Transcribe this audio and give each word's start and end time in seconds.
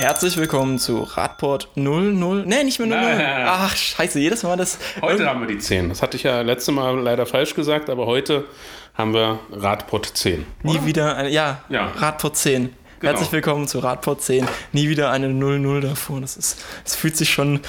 Herzlich 0.00 0.38
willkommen 0.38 0.78
zu 0.78 1.02
Radport 1.02 1.68
00. 1.74 2.46
Nee, 2.46 2.64
nicht 2.64 2.78
mehr 2.78 2.88
00. 2.88 3.00
Nein. 3.18 3.44
Ach, 3.46 3.76
scheiße, 3.76 4.18
jedes 4.18 4.42
Mal 4.44 4.56
das. 4.56 4.78
Heute 5.02 5.26
haben 5.28 5.40
wir 5.40 5.46
die 5.46 5.58
10. 5.58 5.90
Das 5.90 6.00
hatte 6.00 6.16
ich 6.16 6.22
ja 6.22 6.40
letztes 6.40 6.74
Mal 6.74 6.98
leider 6.98 7.26
falsch 7.26 7.54
gesagt, 7.54 7.90
aber 7.90 8.06
heute 8.06 8.46
haben 8.94 9.12
wir 9.12 9.40
Radport 9.52 10.06
10. 10.06 10.46
Nie 10.62 10.86
wieder 10.86 11.16
eine. 11.16 11.28
Ja, 11.28 11.64
Ja. 11.68 11.92
Radport 11.98 12.34
10. 12.38 12.74
Genau. 13.00 13.12
Herzlich 13.12 13.30
willkommen 13.30 13.68
zu 13.68 13.80
Radport 13.80 14.22
10. 14.22 14.48
Nie 14.72 14.88
wieder 14.88 15.10
eine 15.10 15.28
00 15.28 15.82
davor. 15.82 16.22
Das 16.22 16.38
ist. 16.38 16.64
Es 16.82 16.96
fühlt 16.96 17.18
sich 17.18 17.28
schon 17.28 17.60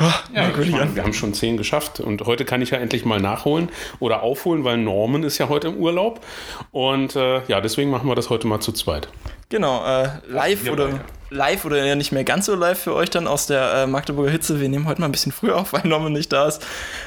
oh, 0.00 0.04
Ja, 0.32 0.42
merkwürdig 0.42 0.76
an. 0.76 0.94
wir 0.94 1.02
haben 1.02 1.12
schon 1.12 1.34
10 1.34 1.56
geschafft 1.56 1.98
und 1.98 2.24
heute 2.24 2.44
kann 2.44 2.62
ich 2.62 2.70
ja 2.70 2.78
endlich 2.78 3.04
mal 3.04 3.20
nachholen 3.20 3.68
oder 3.98 4.22
aufholen, 4.22 4.62
weil 4.62 4.76
Norman 4.78 5.24
ist 5.24 5.38
ja 5.38 5.48
heute 5.48 5.66
im 5.66 5.76
Urlaub. 5.76 6.24
Und 6.70 7.16
äh, 7.16 7.44
ja, 7.48 7.60
deswegen 7.60 7.90
machen 7.90 8.08
wir 8.08 8.14
das 8.14 8.30
heute 8.30 8.46
mal 8.46 8.60
zu 8.60 8.70
zweit. 8.70 9.08
Genau, 9.48 9.84
äh, 9.84 10.10
live 10.28 10.64
wir 10.64 10.72
oder 10.72 10.86
beide. 10.86 11.04
Live 11.30 11.64
oder 11.64 11.84
ja 11.84 11.94
nicht 11.94 12.12
mehr 12.12 12.24
ganz 12.24 12.46
so 12.46 12.54
live 12.54 12.78
für 12.80 12.94
euch 12.94 13.10
dann 13.10 13.26
aus 13.26 13.46
der 13.46 13.72
äh, 13.72 13.86
Magdeburger 13.86 14.30
Hitze. 14.30 14.60
Wir 14.60 14.68
nehmen 14.68 14.86
heute 14.86 15.00
mal 15.00 15.08
ein 15.08 15.12
bisschen 15.12 15.32
früher 15.32 15.56
auf, 15.56 15.72
weil 15.72 15.82
Norman 15.84 16.12
nicht 16.12 16.32
da 16.32 16.46
ist. 16.48 16.64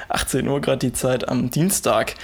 18 0.09 0.47
Uhr 0.47 0.61
gerade 0.61 0.79
die 0.79 0.93
Zeit 0.93 1.27
am 1.29 1.49
Dienstag. 1.49 2.15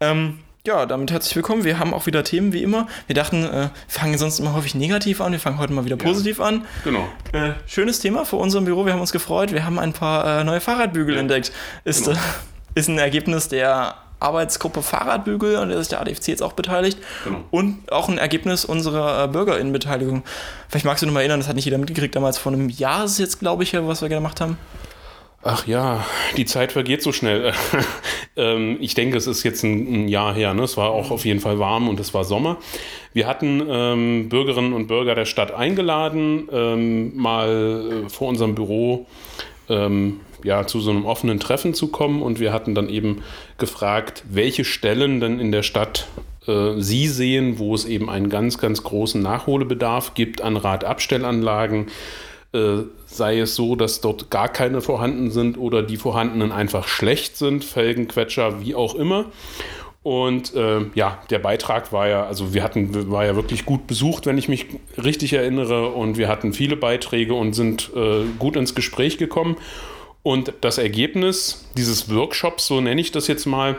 Ähm, 0.00 0.38
ja, 0.66 0.84
damit 0.86 1.10
herzlich 1.10 1.34
willkommen. 1.34 1.64
Wir 1.64 1.78
haben 1.78 1.94
auch 1.94 2.06
wieder 2.06 2.22
Themen 2.22 2.52
wie 2.52 2.62
immer. 2.62 2.86
Wir 3.06 3.14
dachten, 3.14 3.44
äh, 3.44 3.50
wir 3.50 3.70
fangen 3.88 4.18
sonst 4.18 4.38
immer 4.38 4.54
häufig 4.54 4.74
negativ 4.74 5.20
an. 5.20 5.32
Wir 5.32 5.40
fangen 5.40 5.58
heute 5.58 5.72
mal 5.72 5.84
wieder 5.84 5.96
positiv 5.96 6.38
an. 6.40 6.66
Genau. 6.84 7.08
Äh, 7.32 7.52
schönes 7.66 7.98
Thema 8.00 8.24
für 8.26 8.36
unser 8.36 8.60
Büro. 8.60 8.84
Wir 8.84 8.92
haben 8.92 9.00
uns 9.00 9.12
gefreut. 9.12 9.52
Wir 9.52 9.64
haben 9.64 9.78
ein 9.78 9.92
paar 9.92 10.40
äh, 10.40 10.44
neue 10.44 10.60
Fahrradbügel 10.60 11.16
entdeckt. 11.16 11.50
Ist, 11.84 12.04
Genau. 12.04 12.16
äh, 12.18 12.20
ist 12.78 12.88
ein 12.88 12.98
Ergebnis 12.98 13.48
der 13.48 13.94
Arbeitsgruppe 14.20 14.82
Fahrradbügel, 14.82 15.56
an 15.56 15.68
der 15.70 15.78
sich 15.78 15.88
der 15.88 16.00
ADFC 16.00 16.28
jetzt 16.28 16.42
auch 16.42 16.52
beteiligt. 16.52 16.98
Genau. 17.24 17.44
Und 17.50 17.90
auch 17.90 18.08
ein 18.08 18.18
Ergebnis 18.18 18.64
unserer 18.64 19.24
äh, 19.24 19.28
BürgerInnenbeteiligung. 19.28 20.22
Vielleicht 20.68 20.86
magst 20.86 21.02
du 21.02 21.06
noch 21.06 21.14
mal 21.14 21.20
erinnern, 21.20 21.40
das 21.40 21.48
hat 21.48 21.56
nicht 21.56 21.64
jeder 21.64 21.78
mitgekriegt. 21.78 22.14
Damals 22.14 22.38
vor 22.38 22.52
einem 22.52 22.68
Jahr 22.68 23.04
ist 23.04 23.12
es 23.12 23.18
jetzt, 23.18 23.40
glaube 23.40 23.62
ich, 23.62 23.74
was 23.74 24.02
wir 24.02 24.08
gemacht 24.08 24.40
haben. 24.40 24.58
Ach 25.42 25.66
ja, 25.66 26.04
die 26.36 26.44
Zeit 26.44 26.72
vergeht 26.72 27.02
so 27.02 27.12
schnell. 27.12 27.54
ähm, 28.36 28.76
ich 28.78 28.94
denke, 28.94 29.16
es 29.16 29.26
ist 29.26 29.42
jetzt 29.42 29.62
ein, 29.64 30.04
ein 30.04 30.08
Jahr 30.08 30.34
her. 30.34 30.52
Ne? 30.52 30.64
Es 30.64 30.76
war 30.76 30.90
auch 30.90 31.10
auf 31.10 31.24
jeden 31.24 31.40
Fall 31.40 31.58
warm 31.58 31.88
und 31.88 31.98
es 31.98 32.12
war 32.12 32.24
Sommer. 32.24 32.58
Wir 33.14 33.26
hatten 33.26 33.62
ähm, 33.66 34.28
Bürgerinnen 34.28 34.74
und 34.74 34.86
Bürger 34.86 35.14
der 35.14 35.24
Stadt 35.24 35.50
eingeladen, 35.50 36.46
ähm, 36.52 37.16
mal 37.16 38.04
äh, 38.06 38.08
vor 38.10 38.28
unserem 38.28 38.54
Büro 38.54 39.06
ähm, 39.70 40.20
ja, 40.44 40.66
zu 40.66 40.80
so 40.80 40.90
einem 40.90 41.06
offenen 41.06 41.40
Treffen 41.40 41.74
zu 41.74 41.88
kommen. 41.88 42.22
Und 42.22 42.40
wir 42.40 42.52
hatten 42.52 42.74
dann 42.74 42.88
eben 42.88 43.22
gefragt, 43.58 44.24
welche 44.30 44.64
Stellen 44.64 45.20
denn 45.20 45.40
in 45.40 45.52
der 45.52 45.62
Stadt 45.62 46.08
äh, 46.46 46.80
Sie 46.80 47.08
sehen, 47.08 47.58
wo 47.58 47.74
es 47.74 47.84
eben 47.84 48.08
einen 48.10 48.30
ganz, 48.30 48.58
ganz 48.58 48.82
großen 48.82 49.20
Nachholbedarf 49.20 50.14
gibt 50.14 50.42
an 50.42 50.56
Radabstellanlagen 50.56 51.86
äh, 52.52 52.82
sei 53.06 53.38
es 53.38 53.54
so, 53.54 53.76
dass 53.76 54.00
dort 54.00 54.30
gar 54.30 54.48
keine 54.48 54.80
vorhanden 54.80 55.30
sind 55.30 55.56
oder 55.56 55.82
die 55.82 55.96
vorhandenen 55.96 56.50
einfach 56.50 56.88
schlecht 56.88 57.36
sind, 57.36 57.64
Felgenquetscher, 57.64 58.60
wie 58.60 58.74
auch 58.74 58.96
immer. 58.96 59.26
Und 60.02 60.54
äh, 60.54 60.86
ja, 60.94 61.18
der 61.28 61.40
Beitrag 61.40 61.92
war 61.92 62.08
ja, 62.08 62.24
also 62.24 62.54
wir 62.54 62.62
hatten, 62.62 63.10
war 63.10 63.26
ja 63.26 63.36
wirklich 63.36 63.66
gut 63.66 63.86
besucht, 63.86 64.26
wenn 64.26 64.38
ich 64.38 64.48
mich 64.48 64.66
richtig 65.02 65.34
erinnere. 65.34 65.90
Und 65.90 66.16
wir 66.16 66.26
hatten 66.28 66.52
viele 66.52 66.76
Beiträge 66.76 67.34
und 67.34 67.52
sind 67.52 67.90
äh, 67.94 68.24
gut 68.38 68.56
ins 68.56 68.74
Gespräch 68.74 69.18
gekommen. 69.18 69.56
Und 70.22 70.52
das 70.60 70.78
Ergebnis 70.78 71.70
dieses 71.76 72.14
Workshops, 72.14 72.66
so 72.66 72.80
nenne 72.80 73.00
ich 73.00 73.10
das 73.10 73.26
jetzt 73.26 73.46
mal, 73.46 73.76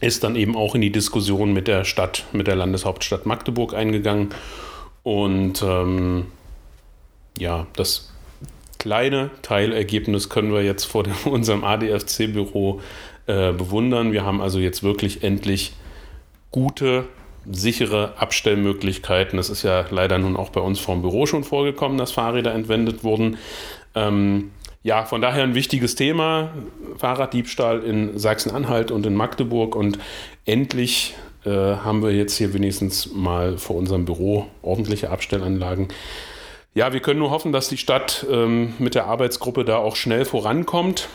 ist 0.00 0.24
dann 0.24 0.36
eben 0.36 0.56
auch 0.56 0.74
in 0.74 0.80
die 0.80 0.92
Diskussion 0.92 1.52
mit 1.52 1.68
der 1.68 1.84
Stadt, 1.84 2.24
mit 2.32 2.46
der 2.46 2.56
Landeshauptstadt 2.56 3.24
Magdeburg 3.24 3.72
eingegangen. 3.72 4.30
Und 5.02 5.62
ähm, 5.62 6.26
ja, 7.38 7.66
das 7.76 8.12
kleine 8.78 9.30
Teilergebnis 9.42 10.28
können 10.28 10.52
wir 10.52 10.62
jetzt 10.62 10.84
vor 10.84 11.04
dem, 11.04 11.14
unserem 11.24 11.64
ADFC-Büro 11.64 12.80
äh, 13.26 13.52
bewundern. 13.52 14.12
Wir 14.12 14.24
haben 14.24 14.40
also 14.42 14.58
jetzt 14.58 14.82
wirklich 14.82 15.22
endlich 15.22 15.72
gute, 16.50 17.06
sichere 17.50 18.14
Abstellmöglichkeiten. 18.18 19.36
Das 19.36 19.50
ist 19.50 19.62
ja 19.62 19.86
leider 19.90 20.18
nun 20.18 20.36
auch 20.36 20.50
bei 20.50 20.60
uns 20.60 20.80
vorm 20.80 21.00
Büro 21.00 21.26
schon 21.26 21.44
vorgekommen, 21.44 21.96
dass 21.96 22.12
Fahrräder 22.12 22.52
entwendet 22.52 23.04
wurden. 23.04 23.38
Ähm, 23.94 24.50
ja, 24.82 25.04
von 25.04 25.20
daher 25.20 25.42
ein 25.44 25.54
wichtiges 25.54 25.94
Thema. 25.94 26.50
Fahrraddiebstahl 26.98 27.80
in 27.80 28.18
Sachsen-Anhalt 28.18 28.90
und 28.90 29.06
in 29.06 29.14
Magdeburg. 29.14 29.76
Und 29.76 29.98
endlich 30.44 31.14
äh, 31.44 31.50
haben 31.50 32.02
wir 32.02 32.12
jetzt 32.12 32.36
hier 32.36 32.52
wenigstens 32.54 33.12
mal 33.12 33.58
vor 33.58 33.76
unserem 33.76 34.04
Büro 34.04 34.46
ordentliche 34.62 35.10
Abstellanlagen. 35.10 35.88
Ja, 36.74 36.92
wir 36.92 37.00
können 37.00 37.20
nur 37.20 37.30
hoffen, 37.30 37.52
dass 37.52 37.68
die 37.68 37.76
Stadt 37.76 38.26
ähm, 38.30 38.74
mit 38.78 38.94
der 38.94 39.06
Arbeitsgruppe 39.06 39.64
da 39.64 39.76
auch 39.76 39.94
schnell 39.94 40.24
vorankommt 40.24 41.08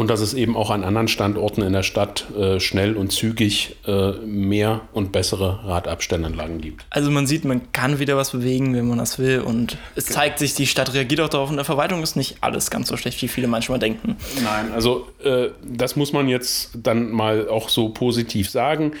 und 0.00 0.08
dass 0.08 0.20
es 0.20 0.32
eben 0.32 0.56
auch 0.56 0.70
an 0.70 0.82
anderen 0.82 1.08
Standorten 1.08 1.60
in 1.60 1.74
der 1.74 1.82
Stadt 1.82 2.24
äh, 2.34 2.58
schnell 2.58 2.96
und 2.96 3.12
zügig 3.12 3.76
äh, 3.86 4.12
mehr 4.24 4.80
und 4.94 5.12
bessere 5.12 5.60
Radabstellanlagen 5.66 6.62
gibt. 6.62 6.86
Also 6.88 7.10
man 7.10 7.26
sieht, 7.26 7.44
man 7.44 7.70
kann 7.72 7.98
wieder 7.98 8.16
was 8.16 8.30
bewegen, 8.30 8.74
wenn 8.74 8.88
man 8.88 8.96
das 8.96 9.18
will. 9.18 9.40
Und 9.40 9.76
es 9.96 10.06
zeigt 10.06 10.38
sich, 10.38 10.54
die 10.54 10.66
Stadt 10.66 10.94
reagiert 10.94 11.20
auch 11.20 11.28
darauf. 11.28 11.50
Und 11.50 11.56
der 11.56 11.66
Verwaltung 11.66 12.02
ist 12.02 12.16
nicht 12.16 12.38
alles 12.40 12.70
ganz 12.70 12.88
so 12.88 12.96
schlecht, 12.96 13.20
wie 13.20 13.28
viele 13.28 13.46
manchmal 13.46 13.78
denken. 13.78 14.16
Nein, 14.42 14.72
also 14.72 15.06
äh, 15.22 15.50
das 15.62 15.96
muss 15.96 16.14
man 16.14 16.28
jetzt 16.28 16.70
dann 16.82 17.10
mal 17.10 17.50
auch 17.50 17.68
so 17.68 17.90
positiv 17.90 18.48
sagen. 18.48 18.92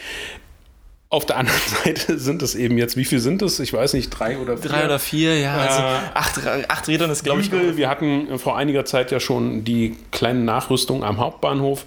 Auf 1.12 1.26
der 1.26 1.38
anderen 1.38 1.60
Seite 1.84 2.20
sind 2.20 2.40
es 2.40 2.54
eben 2.54 2.78
jetzt, 2.78 2.96
wie 2.96 3.04
viel 3.04 3.18
sind 3.18 3.42
es? 3.42 3.58
Ich 3.58 3.72
weiß 3.72 3.94
nicht, 3.94 4.10
drei 4.10 4.38
oder 4.38 4.56
vier. 4.56 4.70
Drei 4.70 4.84
oder 4.84 4.98
vier, 5.00 5.38
ja. 5.40 5.56
Also 5.56 5.80
Äh, 5.80 6.10
acht, 6.14 6.40
acht 6.68 6.88
Rädern 6.88 7.10
ist, 7.10 7.24
glaube 7.24 7.40
ich, 7.40 7.50
Bügel. 7.50 7.76
Wir 7.76 7.88
hatten 7.88 8.38
vor 8.38 8.56
einiger 8.56 8.84
Zeit 8.84 9.10
ja 9.10 9.18
schon 9.18 9.64
die 9.64 9.96
kleine 10.12 10.38
Nachrüstung 10.40 11.02
am 11.02 11.18
Hauptbahnhof, 11.18 11.84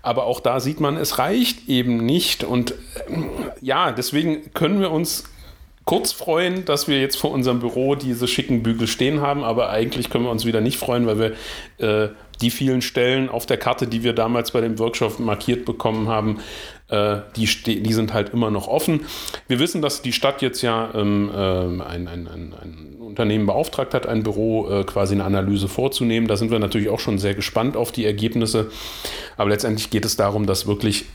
aber 0.00 0.24
auch 0.24 0.40
da 0.40 0.58
sieht 0.58 0.80
man, 0.80 0.96
es 0.96 1.18
reicht 1.18 1.68
eben 1.68 1.98
nicht. 1.98 2.44
Und 2.44 2.72
ähm, 3.08 3.28
ja, 3.60 3.92
deswegen 3.92 4.52
können 4.54 4.80
wir 4.80 4.90
uns 4.90 5.24
kurz 5.84 6.12
freuen, 6.12 6.64
dass 6.64 6.88
wir 6.88 7.00
jetzt 7.00 7.16
vor 7.16 7.32
unserem 7.32 7.60
Büro 7.60 7.94
diese 7.94 8.28
schicken 8.28 8.62
Bügel 8.62 8.86
stehen 8.86 9.20
haben, 9.20 9.42
aber 9.42 9.70
eigentlich 9.70 10.10
können 10.10 10.24
wir 10.24 10.30
uns 10.30 10.44
wieder 10.44 10.60
nicht 10.60 10.78
freuen, 10.78 11.06
weil 11.06 11.18
wir 11.78 12.06
äh, 12.06 12.10
die 12.40 12.50
vielen 12.50 12.82
Stellen 12.82 13.28
auf 13.28 13.46
der 13.46 13.56
Karte, 13.56 13.86
die 13.86 14.02
wir 14.02 14.12
damals 14.12 14.50
bei 14.50 14.60
dem 14.60 14.78
Workshop 14.78 15.18
markiert 15.18 15.64
bekommen 15.64 16.08
haben, 16.08 16.40
äh, 16.88 17.18
die, 17.36 17.46
die 17.82 17.92
sind 17.92 18.12
halt 18.12 18.30
immer 18.30 18.50
noch 18.50 18.68
offen. 18.68 19.06
Wir 19.48 19.58
wissen, 19.58 19.82
dass 19.82 20.02
die 20.02 20.12
Stadt 20.12 20.42
jetzt 20.42 20.62
ja 20.62 20.90
ähm, 20.94 21.30
ähm, 21.34 21.80
ein, 21.80 22.08
ein, 22.08 22.28
ein, 22.28 22.54
ein 22.60 22.96
Unternehmen 23.00 23.46
beauftragt 23.46 23.94
hat, 23.94 24.06
ein 24.06 24.22
Büro 24.22 24.68
äh, 24.68 24.84
quasi 24.84 25.14
eine 25.14 25.24
Analyse 25.24 25.68
vorzunehmen. 25.68 26.28
Da 26.28 26.36
sind 26.36 26.50
wir 26.50 26.58
natürlich 26.58 26.88
auch 26.88 27.00
schon 27.00 27.18
sehr 27.18 27.34
gespannt 27.34 27.76
auf 27.76 27.92
die 27.92 28.04
Ergebnisse. 28.04 28.70
Aber 29.36 29.50
letztendlich 29.50 29.90
geht 29.90 30.04
es 30.04 30.16
darum, 30.16 30.46
dass 30.46 30.66
wirklich 30.66 31.06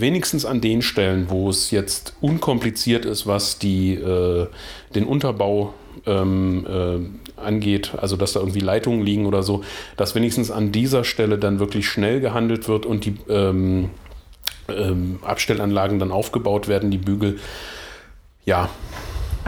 wenigstens 0.00 0.44
an 0.44 0.60
den 0.60 0.82
Stellen, 0.82 1.30
wo 1.30 1.50
es 1.50 1.70
jetzt 1.70 2.14
unkompliziert 2.20 3.04
ist, 3.04 3.26
was 3.26 3.58
die, 3.58 3.94
äh, 3.94 4.46
den 4.94 5.04
Unterbau 5.04 5.74
ähm, 6.06 6.66
äh, 6.66 7.40
angeht, 7.40 7.92
also 7.96 8.16
dass 8.16 8.32
da 8.32 8.40
irgendwie 8.40 8.60
Leitungen 8.60 9.02
liegen 9.04 9.26
oder 9.26 9.42
so, 9.42 9.62
dass 9.96 10.14
wenigstens 10.14 10.50
an 10.50 10.72
dieser 10.72 11.04
Stelle 11.04 11.38
dann 11.38 11.58
wirklich 11.58 11.88
schnell 11.88 12.20
gehandelt 12.20 12.68
wird 12.68 12.86
und 12.86 13.04
die 13.04 13.16
ähm, 13.28 13.90
ähm, 14.68 15.18
Abstellanlagen 15.22 15.98
dann 15.98 16.12
aufgebaut 16.12 16.68
werden, 16.68 16.90
die 16.90 16.98
Bügel. 16.98 17.38
Ja, 18.44 18.70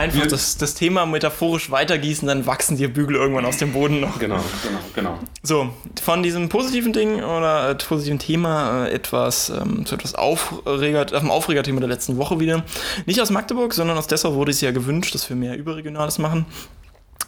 einfach 0.01 0.27
das, 0.27 0.57
das 0.57 0.73
Thema 0.73 1.05
metaphorisch 1.05 1.71
weitergießen, 1.71 2.27
dann 2.27 2.45
wachsen 2.45 2.77
die 2.77 2.87
Bügel 2.87 3.15
irgendwann 3.15 3.45
aus 3.45 3.57
dem 3.57 3.73
Boden 3.73 3.99
noch. 3.99 4.19
genau, 4.19 4.43
genau, 4.63 4.79
genau. 4.93 5.19
So, 5.43 5.69
von 6.01 6.23
diesem 6.23 6.49
positiven 6.49 6.93
Ding 6.93 7.23
oder 7.23 7.69
äh, 7.69 7.75
positiven 7.75 8.19
Thema 8.19 8.85
äh, 8.85 8.91
etwas 8.91 9.49
ähm, 9.49 9.85
zu 9.85 9.95
etwas 9.95 10.15
Aufreger, 10.15 11.01
auf 11.01 11.19
dem 11.19 11.31
Aufregerthema 11.31 11.79
der 11.79 11.89
letzten 11.89 12.17
Woche 12.17 12.39
wieder. 12.39 12.63
Nicht 13.05 13.21
aus 13.21 13.29
Magdeburg, 13.29 13.73
sondern 13.73 13.97
aus 13.97 14.07
Dessau 14.07 14.33
wurde 14.35 14.51
es 14.51 14.61
ja 14.61 14.71
gewünscht, 14.71 15.13
dass 15.13 15.29
wir 15.29 15.35
mehr 15.35 15.57
Überregionales 15.57 16.19
machen. 16.19 16.45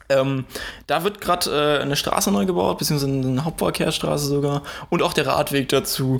Ähm, 0.09 0.45
da 0.87 1.03
wird 1.03 1.21
gerade 1.21 1.49
äh, 1.49 1.81
eine 1.81 1.95
Straße 1.95 2.31
neu 2.31 2.45
gebaut, 2.45 2.77
beziehungsweise 2.77 3.11
eine 3.11 3.45
Hauptverkehrsstraße 3.45 4.27
sogar 4.27 4.63
und 4.89 5.01
auch 5.01 5.13
der 5.13 5.27
Radweg 5.27 5.69
dazu. 5.69 6.19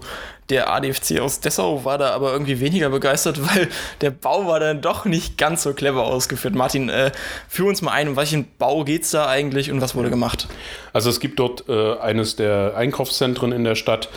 Der 0.50 0.70
ADFC 0.70 1.20
aus 1.22 1.40
Dessau 1.40 1.86
war 1.86 1.98
da 1.98 2.12
aber 2.12 2.34
irgendwie 2.34 2.60
weniger 2.60 2.90
begeistert, 2.90 3.40
weil 3.56 3.70
der 4.02 4.12
Bau 4.12 4.48
war 4.48 4.60
dann 4.60 4.82
doch 4.82 5.06
nicht 5.06 5.38
ganz 5.38 5.64
so 5.64 5.74
clever 5.74 6.04
ausgeführt. 6.04 6.56
Martin, 6.56 6.90
äh, 6.90 7.12
führ 7.48 7.68
uns 7.68 7.82
mal 7.82 7.92
ein, 7.92 8.10
um 8.10 8.16
welchen 8.16 8.48
Bau 8.58 8.84
geht 8.84 9.04
es 9.04 9.12
da 9.12 9.28
eigentlich 9.28 9.72
und 9.72 9.82
was 9.82 9.96
wurde 9.96 10.10
gemacht? 10.10 10.48
Also 10.92 11.10
es 11.10 11.20
gibt 11.20 11.40
dort 11.40 11.68
äh, 11.70 11.98
eines 11.98 12.36
der 12.36 12.76
Einkaufszentren 12.76 13.52
in 13.52 13.64
der 13.64 13.76
Stadt 13.76 14.10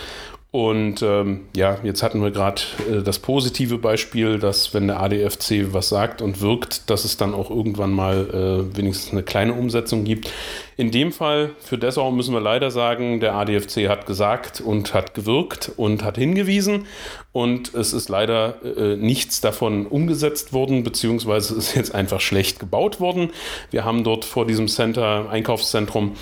Und 0.57 1.03
ähm, 1.03 1.41
ja, 1.55 1.77
jetzt 1.83 2.03
hatten 2.03 2.23
wir 2.23 2.31
gerade 2.31 2.63
äh, 2.91 3.03
das 3.03 3.19
positive 3.19 3.77
Beispiel, 3.77 4.39
dass 4.39 4.73
wenn 4.73 4.87
der 4.87 5.03
ADFC 5.03 5.75
was 5.75 5.91
sagt 5.91 6.23
und 6.23 6.41
wirkt, 6.41 6.89
dass 6.89 7.05
es 7.05 7.19
dann 7.19 7.35
auch 7.35 7.51
irgendwann 7.51 7.91
mal 7.91 8.71
äh, 8.73 8.75
wenigstens 8.75 9.13
eine 9.13 9.23
kleine 9.23 9.53
Umsetzung 9.53 10.05
gibt. 10.05 10.31
In 10.79 10.91
dem 10.91 11.11
Fall 11.11 11.53
für 11.59 11.79
Dessau 11.79 12.11
müssen 12.11 12.35
wir 12.35 12.41
leider 12.41 12.71
sagen, 12.71 13.19
der 13.21 13.35
ADFC 13.35 13.89
hat 13.89 14.05
gesagt 14.05 14.61
und 14.61 14.93
hat 14.93 15.15
gewirkt 15.15 15.73
und 15.77 16.05
hat 16.05 16.19
hingewiesen 16.19 16.85
und 17.33 17.75
es 17.75 17.95
ist 17.95 18.11
leider 18.11 18.57
äh, 18.63 18.97
nichts 18.97 19.41
davon 19.41 19.87
umgesetzt 19.87 20.53
worden, 20.53 20.85
beziehungsweise 20.85 21.55
ist 21.55 21.75
jetzt 21.75 21.95
einfach 21.95 22.21
schlecht 22.21 22.61
gebaut 22.61 23.01
worden. 23.01 23.31
Wir 23.71 23.87
haben 23.87 24.05
dort 24.05 24.27
vor 24.27 24.47
diesem 24.47 24.69
Center, 24.69 25.31
Einkaufszentrum, 25.31 26.15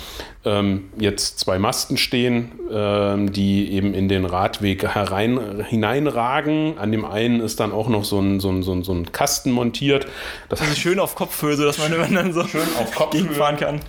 ähm, 0.45 0.89
jetzt 0.97 1.39
zwei 1.39 1.59
Masten 1.59 1.97
stehen, 1.97 2.53
ähm, 2.71 3.33
die 3.33 3.73
eben 3.73 3.93
in 3.93 4.07
den 4.07 4.23
Radweg 4.23 4.87
herein, 4.87 5.65
hineinragen. 5.67 6.77
An 6.77 6.93
dem 6.93 7.03
einen 7.03 7.41
ist 7.41 7.59
dann 7.59 7.73
auch 7.73 7.89
noch 7.89 8.05
so 8.05 8.21
ein, 8.21 8.39
so 8.39 8.51
ein, 8.51 8.63
so 8.63 8.71
ein, 8.71 8.83
so 8.83 8.93
ein 8.93 9.11
Kasten 9.11 9.51
montiert. 9.51 10.07
Das 10.47 10.61
ist 10.61 10.77
schön 10.77 10.99
auf 10.99 11.15
Kopfhöhe, 11.15 11.57
sodass 11.57 11.77
man 11.77 11.91
dann 12.13 12.31
so 12.31 12.47
schön 12.47 12.67
auf 12.79 12.93
Kopfhöhe 12.95 13.31
fahren 13.31 13.57
kann. 13.57 13.81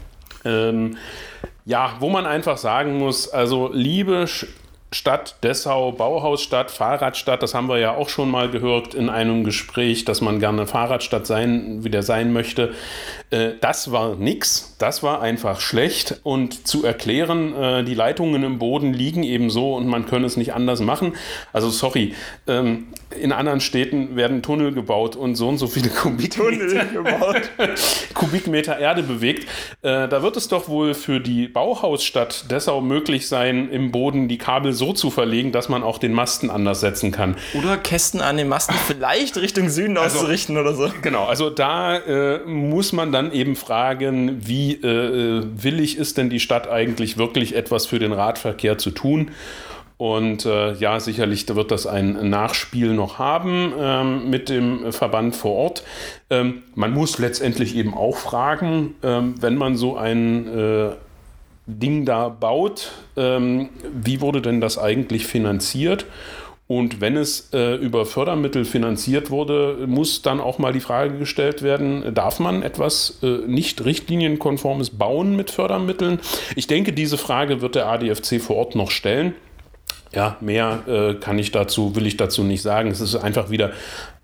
Ähm, 0.47 0.97
ja, 1.65 1.97
wo 1.99 2.09
man 2.09 2.27
einfach 2.27 2.59
sagen 2.59 2.99
muss, 2.99 3.29
also 3.29 3.71
liebe 3.73 4.27
Stadt 4.93 5.43
Dessau, 5.43 5.91
Bauhausstadt, 5.93 6.71
Fahrradstadt, 6.71 7.43
das 7.43 7.55
haben 7.55 7.69
wir 7.69 7.79
ja 7.79 7.95
auch 7.95 8.09
schon 8.09 8.31
mal 8.31 8.49
gehört 8.49 8.95
in 8.95 9.09
einem 9.09 9.43
Gespräch, 9.43 10.05
dass 10.05 10.21
man 10.21 10.39
gerne 10.39 10.67
Fahrradstadt 10.67 11.27
sein, 11.27 11.83
wieder 11.83 12.03
sein 12.03 12.33
möchte. 12.33 12.73
Äh, 13.31 13.55
das 13.61 13.91
war 13.91 14.15
nix, 14.15 14.75
das 14.78 15.02
war 15.02 15.23
einfach 15.23 15.61
schlecht 15.61 16.20
und 16.23 16.67
zu 16.67 16.84
erklären, 16.84 17.55
äh, 17.55 17.84
die 17.84 17.94
Leitungen 17.94 18.43
im 18.43 18.58
Boden 18.58 18.93
liegen 18.93 19.23
eben 19.23 19.49
so 19.49 19.75
und 19.75 19.87
man 19.87 20.06
könne 20.06 20.26
es 20.26 20.37
nicht 20.37 20.52
anders 20.52 20.81
machen. 20.81 21.14
Also 21.52 21.70
sorry, 21.70 22.14
ähm, 22.46 22.88
in 23.19 23.32
anderen 23.32 23.61
Städten 23.61 24.17
werden 24.17 24.43
Tunnel 24.43 24.73
gebaut 24.73 25.17
und 25.17 25.34
so 25.37 25.49
und 25.49 25.58
so 25.58 25.67
viele 25.67 25.88
Kubikmeter, 26.02 26.84
Kubikmeter 28.14 28.78
Erde 28.78 29.02
bewegt. 29.02 29.49
Äh, 29.81 30.08
da 30.08 30.23
wird 30.23 30.37
es 30.37 30.49
doch 30.49 30.69
wohl 30.69 30.93
für 30.93 31.20
die 31.20 31.49
Bauhausstadt 31.49 32.50
Dessau 32.50 32.82
möglich 32.82 33.28
sein, 33.28 33.70
im 33.70 33.93
Boden 33.93 34.28
die 34.28 34.38
Kabel 34.38 34.73
so 34.73 34.93
zu 34.93 35.11
verlegen, 35.11 35.52
dass 35.52 35.70
man 35.70 35.82
auch 35.82 35.99
den 35.99 36.12
Masten 36.12 36.50
anders 36.50 36.81
setzen 36.81 37.12
kann. 37.12 37.37
Oder 37.55 37.78
Kästen 37.78 38.20
an 38.20 38.37
den 38.37 38.49
Masten 38.49 38.76
vielleicht 38.87 39.38
Richtung 39.38 39.70
Süden 39.70 39.96
also, 39.96 40.19
auszurichten 40.19 40.58
oder 40.58 40.75
so. 40.75 40.90
Genau, 41.00 41.25
also 41.25 41.49
da 41.49 41.96
äh, 41.96 42.40
muss 42.44 42.93
man 42.93 43.11
dann 43.12 43.32
eben 43.32 43.56
fragen, 43.56 44.46
wie 44.46 44.66
äh, 44.75 45.43
willig 45.63 45.97
ist 45.97 46.19
denn 46.19 46.31
die 46.31 46.41
Stadt 46.41 46.69
eigentlich 46.69 47.17
wirklich 47.17 47.55
etwas 47.55 47.87
für 47.87 47.99
den 47.99 48.13
Radverkehr 48.13 48.79
zu 48.79 48.91
tun? 48.91 49.31
Und 49.99 50.45
äh, 50.45 50.75
ja, 50.75 51.01
sicherlich 51.01 51.49
wird 51.49 51.71
das 51.71 51.87
ein 51.87 52.29
Nachspiel 52.29 52.93
noch 52.93 53.19
haben 53.19 53.73
ähm, 53.79 54.29
mit 54.29 54.51
dem 54.51 54.93
Verband 54.93 55.35
vor 55.35 55.53
Ort. 55.53 55.85
Ähm, 56.29 56.65
man 56.75 56.93
muss 56.93 57.19
letztendlich 57.19 57.75
eben 57.77 57.95
auch 57.95 58.19
fragen, 58.19 58.95
ähm, 59.03 59.37
wenn 59.41 59.57
man 59.57 59.77
so 59.77 59.97
ein 59.97 60.49
äh, 60.49 60.91
Ding 61.67 62.05
da 62.05 62.29
baut, 62.29 62.93
ähm, 63.17 63.71
wie 63.91 64.21
wurde 64.21 64.43
denn 64.43 64.61
das 64.61 64.79
eigentlich 64.79 65.27
finanziert? 65.27 66.05
Und 66.69 67.01
wenn 67.01 67.17
es 67.17 67.51
äh, 67.53 67.77
über 67.77 68.07
Fördermittel 68.07 68.65
finanziert 68.65 69.31
wurde, 69.31 69.87
muss 69.87 70.23
dann 70.23 70.41
auch 70.41 70.59
mal 70.59 70.73
die 70.73 70.81
Frage 70.81 71.17
gestellt 71.17 71.63
werden, 71.63 72.13
darf 72.13 72.41
man 72.41 72.63
etwas 72.63 73.21
äh, 73.23 73.47
nicht 73.47 73.85
richtlinienkonformes 73.85 74.91
bauen 74.91 75.37
mit 75.37 75.51
Fördermitteln? 75.53 76.19
Ich 76.57 76.67
denke, 76.67 76.93
diese 76.93 77.19
Frage 77.19 77.61
wird 77.61 77.77
der 77.77 77.87
ADFC 77.87 78.41
vor 78.41 78.57
Ort 78.57 78.75
noch 78.75 78.91
stellen. 78.91 79.35
Ja, 80.12 80.37
mehr 80.41 80.81
äh, 80.87 81.14
kann 81.14 81.38
ich 81.38 81.53
dazu, 81.53 81.94
will 81.97 82.06
ich 82.06 82.17
dazu 82.17 82.43
nicht 82.43 82.62
sagen. 82.62 82.91
Es 82.91 83.00
ist 83.00 83.17
einfach 83.17 83.50
wieder 83.50 83.73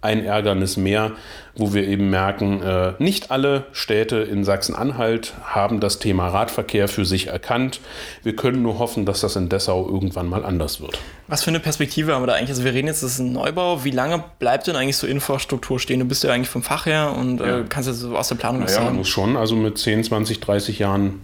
ein 0.02 0.24
Ärgernis 0.24 0.76
mehr, 0.76 1.12
wo 1.54 1.72
wir 1.72 1.86
eben 1.86 2.10
merken, 2.10 2.60
äh, 2.60 2.94
nicht 2.98 3.30
alle 3.30 3.66
Städte 3.72 4.16
in 4.16 4.44
Sachsen-Anhalt 4.44 5.34
haben 5.44 5.78
das 5.78 6.00
Thema 6.00 6.28
Radverkehr 6.28 6.88
für 6.88 7.04
sich 7.04 7.28
erkannt. 7.28 7.80
Wir 8.24 8.34
können 8.34 8.62
nur 8.62 8.80
hoffen, 8.80 9.06
dass 9.06 9.20
das 9.20 9.36
in 9.36 9.48
Dessau 9.48 9.88
irgendwann 9.88 10.28
mal 10.28 10.44
anders 10.44 10.80
wird. 10.80 10.98
Was 11.28 11.44
für 11.44 11.50
eine 11.50 11.60
Perspektive 11.60 12.14
haben 12.14 12.22
wir 12.22 12.26
da 12.26 12.32
eigentlich? 12.34 12.50
Also 12.50 12.64
wir 12.64 12.74
reden 12.74 12.88
jetzt, 12.88 13.04
das 13.04 13.12
ist 13.12 13.18
ein 13.20 13.32
Neubau. 13.32 13.84
Wie 13.84 13.92
lange 13.92 14.24
bleibt 14.40 14.66
denn 14.66 14.74
eigentlich 14.74 14.96
so 14.96 15.06
Infrastruktur 15.06 15.78
stehen? 15.78 16.00
Du 16.00 16.06
bist 16.06 16.24
ja 16.24 16.32
eigentlich 16.32 16.48
vom 16.48 16.64
Fach 16.64 16.86
her 16.86 17.14
und 17.16 17.40
äh, 17.40 17.58
ja. 17.58 17.64
kannst 17.68 17.88
ja 17.88 17.94
so 17.94 18.16
aus 18.16 18.28
der 18.28 18.34
Planung 18.34 18.62
was 18.62 18.72
naja, 18.72 18.82
sagen. 18.82 18.94
Ja, 18.96 18.98
muss 18.98 19.08
schon. 19.08 19.36
Also 19.36 19.54
mit 19.54 19.78
10, 19.78 20.02
20, 20.02 20.40
30 20.40 20.80
Jahren 20.80 21.20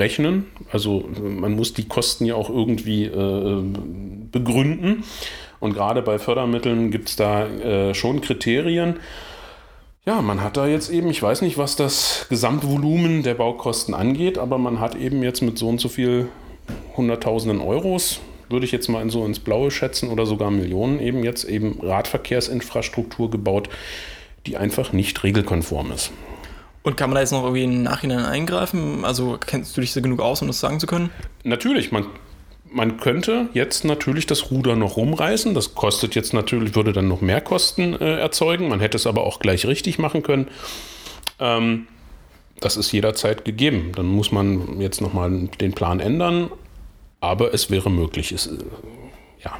rechnen. 0.00 0.46
Also 0.72 1.08
man 1.22 1.52
muss 1.52 1.72
die 1.72 1.86
Kosten 1.86 2.24
ja 2.24 2.34
auch 2.34 2.50
irgendwie 2.50 3.04
äh, 3.04 3.62
begründen. 4.32 5.04
Und 5.60 5.74
gerade 5.74 6.02
bei 6.02 6.18
Fördermitteln 6.18 6.90
gibt 6.90 7.10
es 7.10 7.16
da 7.16 7.46
äh, 7.46 7.94
schon 7.94 8.20
Kriterien. 8.20 8.96
Ja, 10.06 10.22
man 10.22 10.42
hat 10.42 10.56
da 10.56 10.66
jetzt 10.66 10.90
eben, 10.90 11.10
ich 11.10 11.22
weiß 11.22 11.42
nicht, 11.42 11.58
was 11.58 11.76
das 11.76 12.26
Gesamtvolumen 12.30 13.22
der 13.22 13.34
Baukosten 13.34 13.94
angeht, 13.94 14.38
aber 14.38 14.56
man 14.56 14.80
hat 14.80 14.94
eben 14.94 15.22
jetzt 15.22 15.42
mit 15.42 15.58
so 15.58 15.68
und 15.68 15.78
so 15.78 15.88
viel 15.88 16.28
Hunderttausenden 16.96 17.60
Euros, 17.60 18.20
würde 18.48 18.64
ich 18.64 18.72
jetzt 18.72 18.88
mal 18.88 19.08
so 19.10 19.24
ins 19.26 19.38
Blaue 19.38 19.70
schätzen, 19.70 20.08
oder 20.08 20.24
sogar 20.24 20.50
Millionen 20.50 21.00
eben 21.00 21.22
jetzt 21.22 21.44
eben 21.44 21.78
Radverkehrsinfrastruktur 21.82 23.30
gebaut, 23.30 23.68
die 24.46 24.56
einfach 24.56 24.92
nicht 24.94 25.22
regelkonform 25.22 25.92
ist. 25.92 26.12
Und 26.82 26.96
kann 26.96 27.10
man 27.10 27.16
da 27.16 27.20
jetzt 27.20 27.32
noch 27.32 27.42
irgendwie 27.42 27.64
im 27.64 27.82
Nachhinein 27.82 28.24
eingreifen? 28.24 29.04
Also 29.04 29.38
kennst 29.38 29.76
du 29.76 29.80
dich 29.80 29.92
so 29.92 30.00
genug 30.00 30.20
aus, 30.20 30.40
um 30.40 30.48
das 30.48 30.60
sagen 30.60 30.80
zu 30.80 30.86
können? 30.86 31.10
Natürlich, 31.44 31.92
man, 31.92 32.06
man 32.72 32.96
könnte 32.96 33.48
jetzt 33.52 33.84
natürlich 33.84 34.26
das 34.26 34.50
Ruder 34.50 34.76
noch 34.76 34.96
rumreißen. 34.96 35.54
Das 35.54 35.74
kostet 35.74 36.14
jetzt 36.14 36.32
natürlich, 36.32 36.74
würde 36.74 36.92
dann 36.92 37.08
noch 37.08 37.20
mehr 37.20 37.42
Kosten 37.42 37.94
äh, 37.94 38.18
erzeugen. 38.18 38.68
Man 38.68 38.80
hätte 38.80 38.96
es 38.96 39.06
aber 39.06 39.24
auch 39.24 39.40
gleich 39.40 39.66
richtig 39.66 39.98
machen 39.98 40.22
können. 40.22 40.48
Ähm, 41.38 41.86
das 42.60 42.78
ist 42.78 42.92
jederzeit 42.92 43.44
gegeben. 43.44 43.92
Dann 43.94 44.06
muss 44.06 44.32
man 44.32 44.80
jetzt 44.80 45.02
nochmal 45.02 45.48
den 45.60 45.72
Plan 45.72 46.00
ändern. 46.00 46.50
Aber 47.20 47.52
es 47.52 47.70
wäre 47.70 47.90
möglich. 47.90 48.32
Es, 48.32 48.46
äh, 48.46 48.56
ja, 49.44 49.58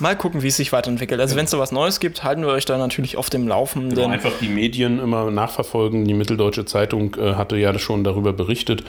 Mal 0.00 0.16
gucken, 0.16 0.42
wie 0.42 0.48
es 0.48 0.56
sich 0.56 0.72
weiterentwickelt. 0.72 1.20
Also, 1.20 1.36
wenn 1.36 1.44
es 1.44 1.52
da 1.52 1.58
was 1.58 1.70
Neues 1.70 2.00
gibt, 2.00 2.24
halten 2.24 2.42
wir 2.42 2.48
euch 2.48 2.64
da 2.64 2.76
natürlich 2.78 3.16
auf 3.16 3.30
dem 3.30 3.46
Laufenden. 3.46 3.94
Genau, 3.94 4.08
einfach 4.08 4.32
die 4.40 4.48
Medien 4.48 4.98
immer 4.98 5.30
nachverfolgen. 5.30 6.04
Die 6.04 6.14
Mitteldeutsche 6.14 6.64
Zeitung 6.64 7.14
äh, 7.14 7.34
hatte 7.34 7.56
ja 7.56 7.78
schon 7.78 8.02
darüber 8.02 8.32
berichtet. 8.32 8.82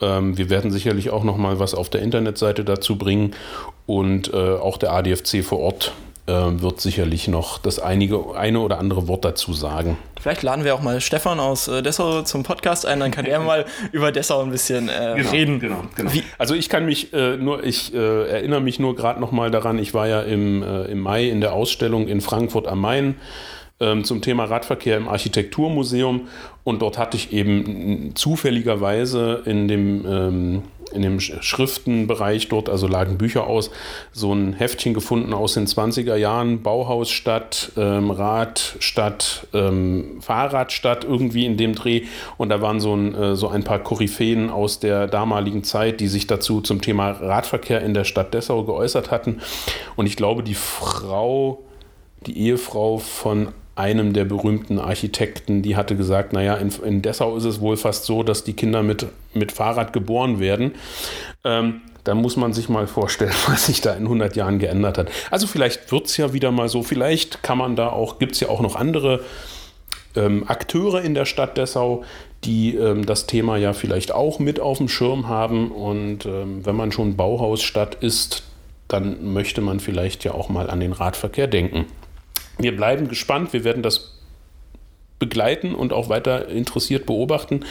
Ähm, 0.00 0.38
wir 0.38 0.48
werden 0.48 0.70
sicherlich 0.70 1.10
auch 1.10 1.24
noch 1.24 1.36
mal 1.36 1.58
was 1.58 1.74
auf 1.74 1.90
der 1.90 2.00
Internetseite 2.00 2.64
dazu 2.64 2.96
bringen 2.96 3.34
und 3.86 4.32
äh, 4.32 4.36
auch 4.36 4.78
der 4.78 4.92
ADFC 4.92 5.44
vor 5.44 5.58
Ort 5.58 5.92
wird 6.28 6.80
sicherlich 6.80 7.28
noch 7.28 7.58
das 7.58 7.78
einige, 7.78 8.36
eine 8.36 8.60
oder 8.60 8.78
andere 8.78 9.08
Wort 9.08 9.24
dazu 9.24 9.52
sagen. 9.52 9.96
Vielleicht 10.20 10.42
laden 10.42 10.64
wir 10.64 10.74
auch 10.74 10.82
mal 10.82 11.00
Stefan 11.00 11.40
aus 11.40 11.68
äh, 11.68 11.82
Dessau 11.82 12.22
zum 12.22 12.42
Podcast 12.42 12.86
ein, 12.86 13.00
dann 13.00 13.10
kann 13.10 13.24
er 13.24 13.40
mal 13.40 13.64
über 13.92 14.12
Dessau 14.12 14.42
ein 14.42 14.50
bisschen 14.50 14.88
äh, 14.88 15.14
genau, 15.16 15.30
reden. 15.30 15.60
Genau, 15.60 15.82
genau. 15.94 16.10
Also 16.38 16.54
ich 16.54 16.68
kann 16.68 16.86
mich 16.86 17.12
äh, 17.12 17.36
nur, 17.36 17.64
ich 17.64 17.94
äh, 17.94 18.28
erinnere 18.28 18.60
mich 18.60 18.78
nur 18.78 18.96
gerade 18.96 19.20
noch 19.20 19.32
mal 19.32 19.50
daran, 19.50 19.78
ich 19.78 19.94
war 19.94 20.08
ja 20.08 20.22
im, 20.22 20.62
äh, 20.62 20.84
im 20.84 21.00
Mai 21.00 21.28
in 21.28 21.40
der 21.40 21.52
Ausstellung 21.52 22.08
in 22.08 22.20
Frankfurt 22.20 22.66
am 22.66 22.80
Main 22.80 23.06
ähm, 23.06 23.14
zum 24.02 24.22
Thema 24.22 24.44
Radverkehr 24.44 24.96
im 24.96 25.08
Architekturmuseum 25.08 26.28
und 26.64 26.82
dort 26.82 26.98
hatte 26.98 27.16
ich 27.16 27.32
eben 27.32 28.10
zufälligerweise 28.16 29.42
in 29.46 29.68
dem 29.68 30.04
ähm, 30.04 30.62
in 30.92 31.02
dem 31.02 31.20
Schriftenbereich 31.20 32.48
dort, 32.48 32.68
also 32.68 32.86
lagen 32.86 33.18
Bücher 33.18 33.46
aus, 33.46 33.70
so 34.12 34.32
ein 34.32 34.52
Heftchen 34.54 34.94
gefunden 34.94 35.32
aus 35.34 35.54
den 35.54 35.66
20er 35.66 36.16
Jahren, 36.16 36.62
Bauhausstadt, 36.62 37.72
ähm, 37.76 38.10
Radstadt, 38.10 39.46
ähm, 39.52 40.18
Fahrradstadt, 40.20 41.04
irgendwie 41.04 41.46
in 41.46 41.56
dem 41.56 41.74
Dreh. 41.74 42.02
Und 42.36 42.48
da 42.48 42.60
waren 42.60 42.80
so 42.80 42.94
ein, 42.94 43.14
äh, 43.14 43.36
so 43.36 43.48
ein 43.48 43.64
paar 43.64 43.80
Koryphäen 43.80 44.50
aus 44.50 44.80
der 44.80 45.06
damaligen 45.06 45.64
Zeit, 45.64 46.00
die 46.00 46.08
sich 46.08 46.26
dazu 46.26 46.60
zum 46.60 46.80
Thema 46.80 47.10
Radverkehr 47.10 47.82
in 47.82 47.94
der 47.94 48.04
Stadt 48.04 48.34
Dessau 48.34 48.64
geäußert 48.64 49.10
hatten. 49.10 49.40
Und 49.96 50.06
ich 50.06 50.16
glaube, 50.16 50.42
die 50.42 50.54
Frau, 50.54 51.62
die 52.26 52.38
Ehefrau 52.38 52.98
von 52.98 53.48
einem 53.78 54.12
der 54.12 54.24
berühmten 54.24 54.78
Architekten, 54.78 55.62
die 55.62 55.76
hatte 55.76 55.96
gesagt, 55.96 56.32
naja, 56.32 56.54
in, 56.54 56.70
in 56.84 57.02
Dessau 57.02 57.36
ist 57.36 57.44
es 57.44 57.60
wohl 57.60 57.76
fast 57.76 58.04
so, 58.04 58.22
dass 58.22 58.44
die 58.44 58.54
Kinder 58.54 58.82
mit, 58.82 59.06
mit 59.34 59.52
Fahrrad 59.52 59.92
geboren 59.92 60.40
werden. 60.40 60.72
Ähm, 61.44 61.82
dann 62.04 62.18
muss 62.18 62.36
man 62.36 62.52
sich 62.52 62.68
mal 62.68 62.86
vorstellen, 62.86 63.32
was 63.46 63.66
sich 63.66 63.80
da 63.80 63.94
in 63.94 64.04
100 64.04 64.36
Jahren 64.36 64.58
geändert 64.58 64.98
hat. 64.98 65.10
Also 65.30 65.46
vielleicht 65.46 65.92
wird 65.92 66.06
es 66.06 66.16
ja 66.16 66.32
wieder 66.32 66.50
mal 66.50 66.68
so, 66.68 66.82
vielleicht 66.82 67.42
kann 67.42 67.58
man 67.58 67.76
da 67.76 67.88
auch, 67.90 68.18
gibt 68.18 68.32
es 68.32 68.40
ja 68.40 68.48
auch 68.48 68.60
noch 68.60 68.76
andere 68.76 69.20
ähm, 70.16 70.44
Akteure 70.48 71.02
in 71.02 71.14
der 71.14 71.24
Stadt 71.24 71.56
Dessau, 71.56 72.04
die 72.44 72.74
ähm, 72.74 73.06
das 73.06 73.26
Thema 73.26 73.56
ja 73.56 73.72
vielleicht 73.72 74.12
auch 74.12 74.38
mit 74.38 74.60
auf 74.60 74.78
dem 74.78 74.88
Schirm 74.88 75.28
haben. 75.28 75.70
Und 75.70 76.26
ähm, 76.26 76.64
wenn 76.64 76.76
man 76.76 76.92
schon 76.92 77.16
Bauhausstadt 77.16 77.96
ist, 77.96 78.42
dann 78.88 79.32
möchte 79.32 79.60
man 79.60 79.80
vielleicht 79.80 80.24
ja 80.24 80.32
auch 80.32 80.48
mal 80.48 80.70
an 80.70 80.80
den 80.80 80.92
Radverkehr 80.92 81.46
denken. 81.46 81.86
Wir 82.58 82.76
bleiben 82.76 83.08
gespannt. 83.08 83.52
Wir 83.52 83.64
werden 83.64 83.82
das 83.82 84.18
begleiten 85.18 85.74
und 85.74 85.92
auch 85.92 86.08
weiter 86.08 86.48
interessiert 86.48 87.06
beobachten. 87.06 87.64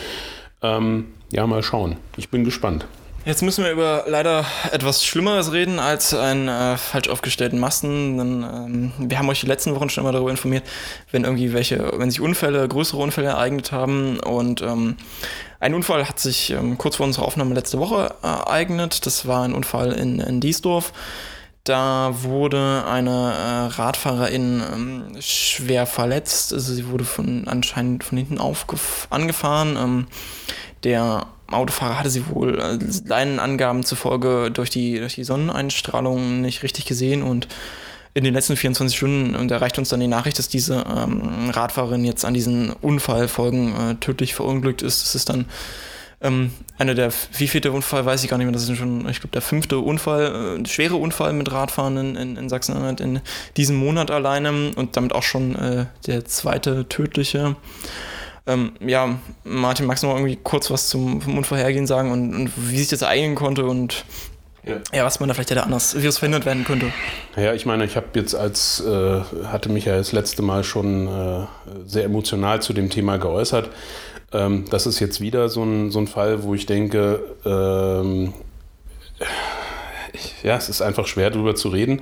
Ähm, 0.61 1.07
ja, 1.31 1.45
mal 1.45 1.63
schauen. 1.63 1.97
Ich 2.15 2.29
bin 2.29 2.43
gespannt. 2.43 2.85
Jetzt 3.25 3.41
müssen 3.41 3.65
wir 3.65 3.71
über 3.71 4.05
leider 4.07 4.45
etwas 4.71 5.03
Schlimmeres 5.03 5.51
reden 5.51 5.79
als 5.79 6.13
einen 6.13 6.47
äh, 6.47 6.77
falsch 6.77 7.09
aufgestellten 7.09 7.59
Masten. 7.59 8.17
Denn, 8.17 8.43
ähm, 8.43 8.91
wir 8.99 9.19
haben 9.19 9.27
euch 9.27 9.41
die 9.41 9.47
letzten 9.47 9.75
Wochen 9.75 9.89
schon 9.89 10.05
mal 10.05 10.13
darüber 10.13 10.31
informiert, 10.31 10.63
wenn 11.11 11.25
irgendwie 11.25 11.51
welche, 11.51 11.91
wenn 11.97 12.09
sich 12.09 12.21
Unfälle, 12.21 12.65
größere 12.65 13.01
Unfälle 13.01 13.27
ereignet 13.27 13.73
haben. 13.73 14.21
Und 14.21 14.61
ähm, 14.61 14.95
ein 15.59 15.73
Unfall 15.73 16.07
hat 16.07 16.19
sich 16.19 16.51
ähm, 16.51 16.77
kurz 16.77 16.95
vor 16.95 17.05
unserer 17.05 17.25
Aufnahme 17.25 17.53
letzte 17.53 17.79
Woche 17.79 18.15
ereignet. 18.23 19.05
Das 19.05 19.27
war 19.27 19.43
ein 19.43 19.53
Unfall 19.53 19.91
in, 19.91 20.21
in 20.21 20.39
Diesdorf. 20.39 20.93
Da 21.67 22.15
wurde 22.21 22.85
eine 22.87 23.09
äh, 23.09 23.75
Radfahrerin 23.75 24.63
ähm, 24.73 25.03
schwer 25.19 25.85
verletzt. 25.85 26.53
Also 26.53 26.73
sie 26.73 26.87
wurde 26.87 27.03
von 27.03 27.45
anscheinend 27.45 28.05
von 28.05 28.17
hinten 28.17 28.39
angefahren. 29.09 29.75
Ähm, 29.75 30.07
der 30.85 31.27
Autofahrer 31.51 31.99
hatte 31.99 32.09
sie 32.09 32.29
wohl 32.29 32.57
äh, 32.57 32.77
seinen 32.79 33.39
Angaben 33.39 33.83
zufolge 33.83 34.49
durch 34.49 34.69
die, 34.69 34.99
durch 34.99 35.15
die 35.15 35.25
Sonneneinstrahlung 35.25 36.39
nicht 36.39 36.63
richtig 36.63 36.85
gesehen 36.85 37.21
und 37.21 37.49
in 38.13 38.23
den 38.23 38.33
letzten 38.33 38.55
24 38.55 38.95
Stunden 38.95 39.35
und 39.35 39.51
erreicht 39.51 39.77
uns 39.77 39.89
dann 39.89 39.99
die 39.99 40.07
Nachricht, 40.07 40.39
dass 40.39 40.47
diese 40.47 40.85
ähm, 40.89 41.49
Radfahrerin 41.49 42.05
jetzt 42.05 42.23
an 42.23 42.33
diesen 42.33 42.71
Unfallfolgen 42.71 43.75
äh, 43.75 43.95
tödlich 43.95 44.35
verunglückt 44.35 44.81
ist. 44.81 45.03
Das 45.03 45.15
ist 45.15 45.27
dann 45.27 45.45
ähm, 46.19 46.51
einer 46.77 46.95
der, 46.95 47.11
wie 47.37 47.47
vielte 47.47 47.71
Unfall, 47.71 48.05
weiß 48.05 48.23
ich 48.23 48.29
gar 48.29 48.37
nicht 48.37 48.45
mehr, 48.45 48.53
das 48.53 48.67
ist 48.67 48.77
schon, 48.77 49.07
ich 49.07 49.19
glaube, 49.19 49.33
der 49.33 49.41
fünfte 49.41 49.77
Unfall, 49.77 50.59
äh, 50.59 50.67
schwere 50.67 50.95
Unfall 50.95 51.33
mit 51.33 51.51
Radfahren 51.51 51.97
in, 51.97 52.15
in, 52.15 52.37
in 52.37 52.49
Sachsen-Anhalt 52.49 53.01
in 53.01 53.21
diesem 53.55 53.75
Monat 53.75 54.09
alleine 54.09 54.71
und 54.75 54.97
damit 54.97 55.13
auch 55.13 55.23
schon 55.23 55.55
äh, 55.55 55.85
der 56.07 56.25
zweite 56.25 56.89
tödliche. 56.89 57.55
Ähm, 58.47 58.71
ja, 58.79 59.19
Martin, 59.43 59.85
magst 59.85 60.03
du 60.03 60.07
noch 60.07 60.15
irgendwie 60.15 60.39
kurz 60.41 60.71
was 60.71 60.89
zum, 60.89 61.21
zum 61.21 61.37
Unvorhergehen 61.37 61.85
sagen 61.85 62.11
und, 62.11 62.33
und 62.33 62.51
wie 62.55 62.77
sich 62.79 62.87
das 62.87 63.01
ereignen 63.01 63.35
konnte 63.35 63.65
und 63.65 64.05
ja. 64.65 64.75
ja. 64.93 65.05
was 65.05 65.19
man 65.19 65.29
da 65.29 65.35
vielleicht 65.35 65.51
hätte 65.51 65.63
anders, 65.63 66.01
wie 66.01 66.07
es 66.07 66.17
verhindert 66.17 66.45
werden 66.45 66.63
könnte. 66.63 66.91
Ja, 67.35 67.53
ich 67.53 67.65
meine, 67.65 67.85
ich 67.85 67.95
habe 67.95 68.07
jetzt 68.15 68.33
als, 68.35 68.79
äh, 68.79 69.21
hatte 69.45 69.69
mich 69.69 69.85
ja 69.85 69.97
das 69.97 70.13
letzte 70.13 70.41
Mal 70.41 70.63
schon 70.63 71.07
äh, 71.07 71.45
sehr 71.85 72.05
emotional 72.05 72.61
zu 72.61 72.73
dem 72.73 72.89
Thema 72.89 73.17
geäußert. 73.17 73.69
Ähm, 74.31 74.65
das 74.69 74.87
ist 74.87 74.99
jetzt 74.99 75.21
wieder 75.21 75.49
so 75.49 75.63
ein, 75.63 75.91
so 75.91 75.99
ein 75.99 76.07
Fall, 76.07 76.43
wo 76.43 76.53
ich 76.53 76.65
denke, 76.65 77.21
ähm, 77.45 78.33
ja, 80.43 80.57
es 80.57 80.69
ist 80.69 80.81
einfach 80.81 81.07
schwer 81.07 81.29
darüber 81.29 81.55
zu 81.55 81.69
reden. 81.69 82.01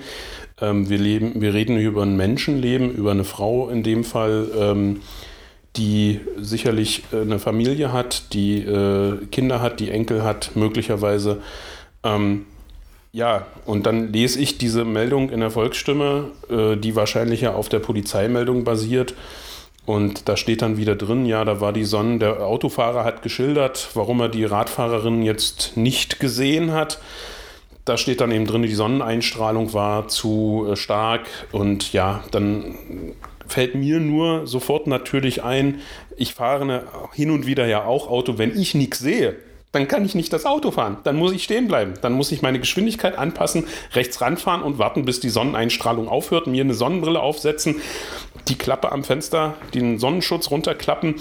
Ähm, 0.62 0.90
wir, 0.90 0.98
leben, 0.98 1.42
wir 1.42 1.54
reden 1.54 1.78
über 1.78 2.04
ein 2.04 2.16
Menschenleben, 2.16 2.92
über 2.94 3.12
eine 3.12 3.26
Frau 3.26 3.70
in 3.70 3.84
dem 3.84 4.04
Fall 4.04 4.48
ähm, 4.58 5.02
die 5.78 6.22
sicherlich 6.38 7.04
äh, 7.12 7.22
eine 7.22 7.40
Familie 7.40 7.92
hat, 7.92 8.34
die 8.34 8.60
äh, 8.60 9.26
Kinder 9.32 9.62
hat, 9.62 9.80
die 9.80 9.92
Enkel 9.92 10.24
hat, 10.24 10.52
möglicherweise. 10.56 11.42
Ähm, 12.04 12.46
ja, 13.12 13.46
und 13.66 13.86
dann 13.86 14.12
lese 14.12 14.40
ich 14.40 14.58
diese 14.58 14.86
Meldung 14.86 15.30
in 15.30 15.40
der 15.40 15.52
Volksstimme, 15.52 16.32
äh, 16.50 16.76
die 16.78 16.96
wahrscheinlich 16.96 17.42
ja 17.42 17.54
auf 17.54 17.70
der 17.70 17.80
Polizeimeldung 17.80 18.64
basiert. 18.64 19.14
Und 19.86 20.28
da 20.28 20.36
steht 20.36 20.62
dann 20.62 20.78
wieder 20.78 20.96
drin, 20.96 21.26
ja, 21.26 21.46
da 21.46 21.62
war 21.62 21.72
die 21.72 21.84
Sonne, 21.84 22.18
der 22.18 22.42
Autofahrer 22.42 23.04
hat 23.04 23.22
geschildert, 23.22 23.90
warum 23.94 24.20
er 24.20 24.30
die 24.30 24.46
Radfahrerin 24.46 25.22
jetzt 25.22 25.78
nicht 25.78 26.20
gesehen 26.20 26.72
hat. 26.72 27.00
Da 27.86 27.98
steht 27.98 28.20
dann 28.20 28.32
eben 28.32 28.48
drin, 28.48 28.64
die 28.64 28.74
Sonneneinstrahlung 28.74 29.74
war 29.74 30.08
zu 30.08 30.68
äh, 30.72 30.76
stark 30.76 31.28
und 31.52 31.94
ja, 31.94 32.24
dann 32.32 32.76
fällt 33.48 33.76
mir 33.76 34.00
nur 34.00 34.48
sofort 34.48 34.88
natürlich 34.88 35.44
ein, 35.44 35.82
ich 36.18 36.34
fahre 36.34 36.84
hin 37.14 37.30
und 37.30 37.46
wieder 37.46 37.68
ja 37.68 37.86
auch 37.86 38.10
Auto, 38.10 38.40
wenn 38.40 38.60
ich 38.60 38.74
nichts 38.74 38.98
sehe, 38.98 39.36
dann 39.76 39.88
kann 39.88 40.06
ich 40.06 40.16
nicht 40.16 40.32
das 40.34 40.46
Auto 40.46 40.72
fahren. 40.72 40.98
Dann 41.04 41.18
muss 41.18 41.34
ich 41.34 41.44
stehen 41.44 41.68
bleiben. 41.68 41.94
Dann 42.02 42.14
muss 42.14 42.32
ich 42.32 42.42
meine 42.42 42.60
Geschwindigkeit 42.60 43.18
anpassen, 43.18 43.66
rechts 43.94 44.22
ranfahren 44.22 44.64
und 44.64 44.80
warten, 44.80 45.06
bis 45.06 45.20
die 45.20 45.30
Sonneneinstrahlung 45.30 46.08
aufhört, 46.08 46.48
mir 46.48 46.64
eine 46.64 46.74
Sonnenbrille 46.74 47.20
aufsetzen, 47.20 47.76
die 48.48 48.56
Klappe 48.56 48.92
am 48.92 49.04
Fenster, 49.04 49.56
den 49.74 50.00
Sonnenschutz 50.00 50.50
runterklappen. 50.50 51.16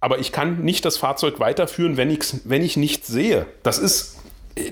Aber 0.00 0.18
ich 0.18 0.32
kann 0.32 0.62
nicht 0.62 0.84
das 0.84 0.96
Fahrzeug 0.96 1.40
weiterführen, 1.40 1.96
wenn, 1.96 2.16
wenn 2.44 2.62
ich 2.62 2.76
nichts 2.76 3.06
sehe. 3.06 3.46
Das 3.62 3.78
ist, 3.78 4.18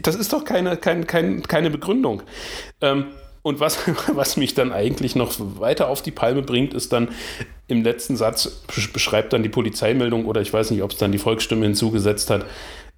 das 0.02 0.14
ist 0.14 0.32
doch 0.32 0.44
keine, 0.44 0.76
keine, 0.78 1.04
keine, 1.04 1.42
keine 1.42 1.70
Begründung. 1.70 2.22
Ähm, 2.80 3.06
und 3.42 3.60
was, 3.60 3.78
was 4.14 4.36
mich 4.36 4.54
dann 4.54 4.72
eigentlich 4.72 5.16
noch 5.16 5.34
weiter 5.38 5.88
auf 5.88 6.02
die 6.02 6.10
Palme 6.10 6.42
bringt, 6.42 6.74
ist 6.74 6.92
dann 6.92 7.08
im 7.66 7.82
letzten 7.82 8.16
Satz 8.16 8.62
beschreibt 8.92 9.34
dann 9.34 9.42
die 9.42 9.50
Polizeimeldung 9.50 10.24
oder 10.24 10.40
ich 10.40 10.52
weiß 10.52 10.70
nicht, 10.70 10.82
ob 10.82 10.92
es 10.92 10.96
dann 10.96 11.12
die 11.12 11.18
Volksstimme 11.18 11.66
hinzugesetzt 11.66 12.30
hat. 12.30 12.46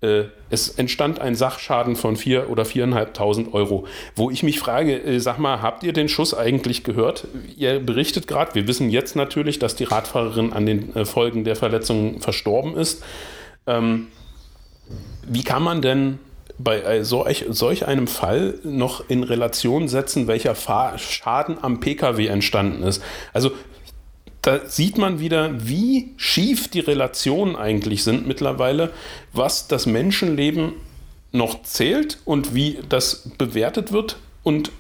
Äh, 0.02 0.24
es 0.48 0.70
entstand 0.70 1.20
ein 1.20 1.34
Sachschaden 1.34 1.94
von 1.94 2.16
vier 2.16 2.48
oder 2.48 2.64
viereinhalbtausend 2.64 3.52
Euro, 3.52 3.86
wo 4.16 4.30
ich 4.30 4.42
mich 4.42 4.58
frage, 4.58 4.96
äh, 4.96 5.20
sag 5.20 5.38
mal, 5.38 5.60
habt 5.60 5.82
ihr 5.82 5.92
den 5.92 6.08
Schuss 6.08 6.32
eigentlich 6.32 6.84
gehört? 6.84 7.26
Ihr 7.56 7.80
berichtet 7.80 8.26
gerade, 8.26 8.54
wir 8.54 8.66
wissen 8.66 8.88
jetzt 8.88 9.14
natürlich, 9.14 9.58
dass 9.58 9.76
die 9.76 9.84
Radfahrerin 9.84 10.52
an 10.52 10.64
den 10.64 10.96
äh, 10.96 11.04
Folgen 11.04 11.44
der 11.44 11.56
Verletzung 11.56 12.20
verstorben 12.20 12.76
ist. 12.76 13.04
Ähm, 13.66 14.06
wie 15.28 15.44
kann 15.44 15.62
man 15.62 15.82
denn 15.82 16.18
bei 16.62 17.02
solch, 17.04 17.46
solch 17.48 17.86
einem 17.86 18.06
Fall 18.06 18.58
noch 18.64 19.08
in 19.08 19.22
Relation 19.22 19.88
setzen, 19.88 20.26
welcher 20.26 20.54
Fahr 20.54 20.98
Schaden 20.98 21.56
am 21.62 21.80
Pkw 21.80 22.26
entstanden 22.26 22.82
ist. 22.82 23.02
Also 23.32 23.52
da 24.42 24.66
sieht 24.66 24.96
man 24.96 25.20
wieder, 25.20 25.50
wie 25.68 26.12
schief 26.16 26.68
die 26.68 26.80
Relationen 26.80 27.56
eigentlich 27.56 28.04
sind 28.04 28.26
mittlerweile, 28.26 28.90
was 29.32 29.68
das 29.68 29.86
Menschenleben 29.86 30.72
noch 31.32 31.62
zählt 31.62 32.18
und 32.24 32.54
wie 32.54 32.78
das 32.88 33.30
bewertet 33.36 33.92
wird. 33.92 34.16
Und 34.42 34.72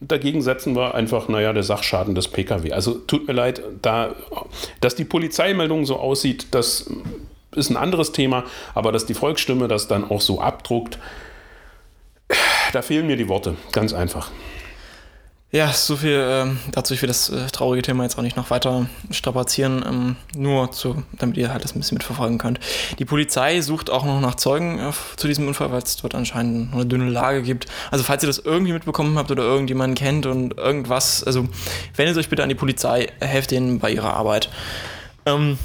dagegen 0.00 0.42
setzen 0.42 0.74
wir 0.74 0.94
einfach, 0.94 1.28
naja, 1.28 1.52
der 1.52 1.62
Sachschaden 1.62 2.14
des 2.14 2.28
Pkw. 2.28 2.72
Also 2.72 2.94
tut 2.94 3.26
mir 3.26 3.34
leid, 3.34 3.62
da, 3.82 4.14
dass 4.80 4.94
die 4.94 5.04
Polizeimeldung 5.04 5.86
so 5.86 5.96
aussieht, 5.96 6.48
das 6.52 6.90
ist 7.54 7.70
ein 7.70 7.76
anderes 7.76 8.12
Thema, 8.12 8.44
aber 8.74 8.90
dass 8.90 9.06
die 9.06 9.14
Volksstimme 9.14 9.68
das 9.68 9.86
dann 9.86 10.10
auch 10.10 10.20
so 10.20 10.40
abdruckt, 10.40 10.98
da 12.72 12.82
fehlen 12.82 13.06
mir 13.06 13.16
die 13.16 13.28
Worte, 13.28 13.54
ganz 13.72 13.92
einfach. 13.92 14.30
Ja, 15.54 15.72
so 15.72 15.94
viel 15.94 16.20
ähm, 16.20 16.58
dazu. 16.72 16.94
Ich 16.94 17.02
will 17.02 17.06
das 17.06 17.28
äh, 17.28 17.46
traurige 17.46 17.82
Thema 17.82 18.02
jetzt 18.02 18.18
auch 18.18 18.22
nicht 18.22 18.36
noch 18.36 18.50
weiter 18.50 18.86
strapazieren, 19.12 19.84
ähm, 19.86 20.16
nur 20.36 20.72
zu, 20.72 21.04
damit 21.12 21.36
ihr 21.36 21.52
halt 21.52 21.62
das 21.62 21.76
ein 21.76 21.78
bisschen 21.78 21.94
mitverfolgen 21.94 22.38
könnt. 22.38 22.58
Die 22.98 23.04
Polizei 23.04 23.60
sucht 23.60 23.88
auch 23.88 24.04
noch 24.04 24.20
nach 24.20 24.34
Zeugen 24.34 24.80
äh, 24.80 24.90
zu 25.14 25.28
diesem 25.28 25.46
Unfall, 25.46 25.70
weil 25.70 25.80
es 25.80 25.96
dort 25.96 26.16
anscheinend 26.16 26.74
eine 26.74 26.86
dünne 26.86 27.08
Lage 27.08 27.42
gibt. 27.42 27.66
Also 27.92 28.02
falls 28.02 28.24
ihr 28.24 28.26
das 28.26 28.40
irgendwie 28.40 28.72
mitbekommen 28.72 29.16
habt 29.16 29.30
oder 29.30 29.44
irgendjemanden 29.44 29.94
kennt 29.94 30.26
und 30.26 30.58
irgendwas, 30.58 31.22
also 31.22 31.46
wendet 31.94 32.16
euch 32.16 32.28
bitte 32.28 32.42
an 32.42 32.48
die 32.48 32.56
Polizei, 32.56 33.12
helft 33.20 33.52
denen 33.52 33.78
bei 33.78 33.92
ihrer 33.92 34.12
Arbeit. 34.12 34.50
Ähm, 35.26 35.58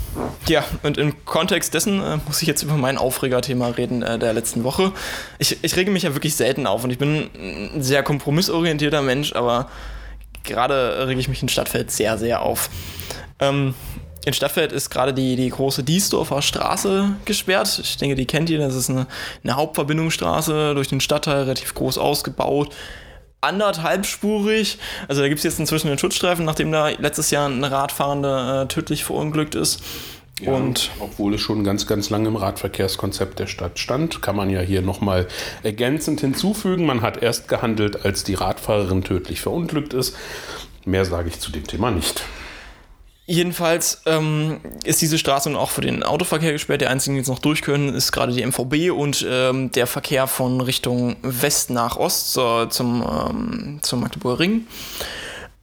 ja, 0.47 0.63
und 0.83 0.97
im 0.97 1.25
Kontext 1.25 1.73
dessen 1.73 2.01
äh, 2.01 2.17
muss 2.25 2.41
ich 2.41 2.47
jetzt 2.47 2.63
über 2.63 2.77
mein 2.77 2.97
Aufregerthema 2.97 3.67
reden 3.69 4.01
äh, 4.03 4.17
der 4.17 4.33
letzten 4.33 4.63
Woche. 4.63 4.93
Ich, 5.37 5.57
ich 5.61 5.75
rege 5.75 5.91
mich 5.91 6.03
ja 6.03 6.15
wirklich 6.15 6.35
selten 6.35 6.65
auf 6.65 6.83
und 6.83 6.91
ich 6.91 6.97
bin 6.97 7.29
ein 7.35 7.81
sehr 7.81 8.03
kompromissorientierter 8.03 9.01
Mensch, 9.01 9.33
aber 9.33 9.69
gerade 10.43 11.07
rege 11.07 11.19
ich 11.19 11.27
mich 11.27 11.41
in 11.41 11.49
Stadtfeld 11.49 11.91
sehr, 11.91 12.17
sehr 12.17 12.41
auf. 12.41 12.69
Ähm, 13.39 13.73
in 14.25 14.33
Stadtfeld 14.33 14.71
ist 14.71 14.89
gerade 14.89 15.13
die, 15.13 15.35
die 15.35 15.49
große 15.49 15.83
Diesdorfer 15.83 16.41
Straße 16.41 17.15
gesperrt. 17.25 17.79
Ich 17.81 17.97
denke, 17.97 18.15
die 18.15 18.25
kennt 18.25 18.49
ihr. 18.49 18.59
Das 18.59 18.75
ist 18.75 18.89
eine, 18.89 19.07
eine 19.43 19.55
Hauptverbindungsstraße 19.55 20.73
durch 20.73 20.87
den 20.87 21.01
Stadtteil, 21.01 21.43
relativ 21.43 21.73
groß 21.73 21.97
ausgebaut 21.97 22.75
anderthalbspurig. 23.41 24.77
Also 25.07 25.21
da 25.21 25.27
gibt 25.27 25.39
es 25.39 25.43
jetzt 25.43 25.59
inzwischen 25.59 25.87
einen 25.87 25.97
Schutzstreifen, 25.97 26.45
nachdem 26.45 26.71
da 26.71 26.89
letztes 26.89 27.31
Jahr 27.31 27.47
ein 27.47 27.63
Radfahrender 27.63 28.63
äh, 28.63 28.67
tödlich 28.67 29.03
verunglückt 29.03 29.55
ist. 29.55 29.81
Ja, 30.41 30.53
und 30.53 30.89
obwohl 30.99 31.33
es 31.33 31.41
schon 31.41 31.63
ganz, 31.65 31.85
ganz 31.85 32.09
lange 32.09 32.29
im 32.29 32.37
Radverkehrskonzept 32.37 33.39
der 33.39 33.47
Stadt 33.47 33.77
stand, 33.77 34.21
kann 34.21 34.37
man 34.37 34.49
ja 34.49 34.61
hier 34.61 34.81
nochmal 34.81 35.27
ergänzend 35.63 36.21
hinzufügen. 36.21 36.85
Man 36.85 37.01
hat 37.01 37.21
erst 37.21 37.49
gehandelt, 37.49 38.05
als 38.05 38.23
die 38.23 38.35
Radfahrerin 38.35 39.03
tödlich 39.03 39.41
verunglückt 39.41 39.93
ist. 39.93 40.15
Mehr 40.85 41.03
sage 41.03 41.27
ich 41.27 41.39
zu 41.39 41.51
dem 41.51 41.67
Thema 41.67 41.91
nicht. 41.91 42.23
Jedenfalls 43.31 44.01
ähm, 44.07 44.59
ist 44.83 45.03
diese 45.03 45.19
Straße 45.19 45.51
nun 45.51 45.59
auch 45.59 45.69
für 45.69 45.81
den 45.81 46.01
Autoverkehr 46.01 46.51
gesperrt. 46.51 46.81
Der 46.81 46.89
einzige, 46.89 47.13
die 47.13 47.19
jetzt 47.19 47.27
noch 47.27 47.37
durch 47.37 47.61
können, 47.61 47.93
ist 47.93 48.11
gerade 48.11 48.33
die 48.33 48.43
MVB 48.43 48.91
und 48.91 49.23
ähm, 49.29 49.71
der 49.71 49.85
Verkehr 49.85 50.25
von 50.25 50.61
Richtung 50.61 51.15
West 51.21 51.69
nach 51.69 51.95
Ost 51.97 52.33
zur, 52.33 52.71
zum, 52.71 53.03
ähm, 53.03 53.79
zum 53.83 53.99
Magdeburger 53.99 54.39
Ring. 54.39 54.65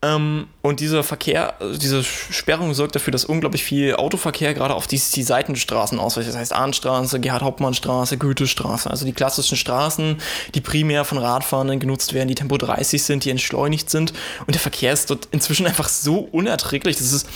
Ähm, 0.07 0.47
und 0.63 0.81
dieser 0.81 1.03
Verkehr, 1.03 1.55
diese 1.81 2.05
Sperrung 2.05 2.75
sorgt 2.75 2.95
dafür, 2.95 3.11
dass 3.11 3.25
unglaublich 3.25 3.65
viel 3.65 3.95
Autoverkehr 3.95 4.55
gerade 4.55 4.75
auf 4.75 4.87
die, 4.87 5.01
die 5.15 5.23
Seitenstraßen 5.23 5.99
ausweicht. 5.99 6.29
Das 6.29 6.37
heißt 6.37 6.53
Ahnstraße, 6.53 7.19
Gerhard-Hauptmann-Straße, 7.19 8.17
Goethestraße. 8.19 8.89
Also 8.91 9.05
die 9.05 9.13
klassischen 9.13 9.57
Straßen, 9.57 10.19
die 10.55 10.61
primär 10.61 11.05
von 11.05 11.19
Radfahrenden 11.19 11.81
genutzt 11.81 12.15
werden, 12.15 12.29
die 12.29 12.35
Tempo 12.35 12.57
30 12.57 13.03
sind, 13.03 13.25
die 13.25 13.31
entschleunigt 13.31 13.91
sind. 13.91 14.13
Und 14.41 14.55
der 14.55 14.61
Verkehr 14.61 14.93
ist 14.93 15.11
dort 15.11 15.29
inzwischen 15.33 15.67
einfach 15.67 15.89
so 15.89 16.19
unerträglich. 16.19 16.97
Das 16.97 17.13
ist, 17.13 17.29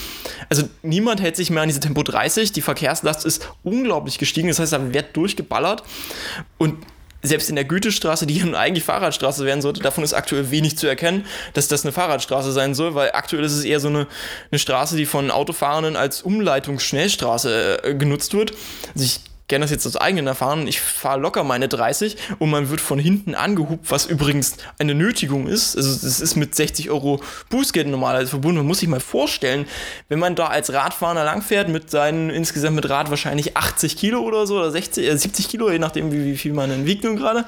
also 0.49 0.69
niemand 0.83 1.21
hält 1.21 1.37
sich 1.37 1.51
mehr 1.51 1.63
an 1.63 1.69
diese 1.69 1.81
Tempo 1.81 2.03
30. 2.03 2.53
Die 2.53 2.63
Verkehrslast 2.63 3.25
ist 3.25 3.49
unglaublich 3.65 4.19
gestiegen. 4.19 4.49
Das 4.49 4.59
heißt, 4.59 4.73
da 4.73 4.93
wird 4.93 5.17
durchgeballert. 5.17 5.83
Und 6.59 6.77
selbst 7.23 7.49
in 7.51 7.57
der 7.57 7.65
Gütestraße, 7.65 8.27
die 8.27 8.41
nun 8.41 8.55
eigentlich 8.55 8.85
Fahrradstraße 8.85 9.45
werden 9.45 9.63
sollte, 9.63 9.81
davon 9.81 10.05
ist 10.05 10.15
aktuell 10.15 10.51
wenig 10.51 10.79
zu 10.79 10.87
erkennen, 10.87 11.27
dass 11.55 11.69
das 11.69 11.85
eine 11.85 11.93
Fahrradstraße 11.93 12.53
sein 12.53 12.75
soll, 12.75 12.95
weil 12.95 13.11
aktuell 13.13 13.45
ist 13.45 13.53
es 13.53 13.65
eher 13.65 13.81
so 13.81 13.89
eine, 13.89 14.07
eine 14.51 14.59
Straße, 14.59 14.97
die 14.97 15.07
von 15.07 15.31
Autofahrenden 15.31 15.97
als 15.97 16.23
Umleitungsschnellstraße 16.23 17.85
äh, 17.85 17.95
genutzt 17.95 18.35
wird. 18.35 18.53
Also 18.95 19.05
ich 19.05 19.21
kenne 19.51 19.65
das 19.65 19.73
jetzt 19.73 19.87
aus 19.87 19.97
eigenen 19.97 20.29
Erfahrungen. 20.29 20.69
Ich 20.69 20.81
fahre 20.81 21.21
locker 21.21 21.43
meine 21.43 21.67
30 21.67 22.17
und 22.39 22.51
man 22.51 22.71
wird 22.71 22.81
von 22.81 23.01
hinten 23.01 23.35
angehupt, 23.35 23.91
was 23.91 24.07
übrigens 24.07 24.57
eine 24.79 24.95
Nötigung 24.95 25.49
ist. 25.49 25.77
Also 25.77 26.07
das 26.07 26.21
ist 26.21 26.37
mit 26.37 26.55
60 26.55 26.89
Euro 26.89 27.21
Bußgeld 27.51 27.89
normalerweise 27.89 28.31
verbunden. 28.31 28.59
Man 28.59 28.67
muss 28.69 28.79
sich 28.79 28.89
mal 28.89 29.01
vorstellen, 29.01 29.67
wenn 30.09 30.21
man 30.21 30.37
da 30.37 30.47
als 30.47 30.73
Radfahrer 30.73 31.25
langfährt 31.25 31.69
mit 31.69 31.91
seinen 31.91 32.31
insgesamt 32.31 32.77
mit 32.77 32.89
Rad 32.89 33.11
wahrscheinlich 33.11 33.57
80 33.57 33.97
Kilo 33.97 34.21
oder 34.21 34.47
so 34.47 34.57
oder 34.57 34.71
60, 34.71 35.05
äh, 35.05 35.17
70 35.17 35.49
Kilo, 35.49 35.69
je 35.69 35.81
nachdem 35.81 36.13
wie, 36.13 36.25
wie 36.25 36.37
viel 36.37 36.53
man 36.53 36.71
dann 36.71 36.87
wiegt 36.87 37.03
nun 37.03 37.17
gerade. 37.17 37.45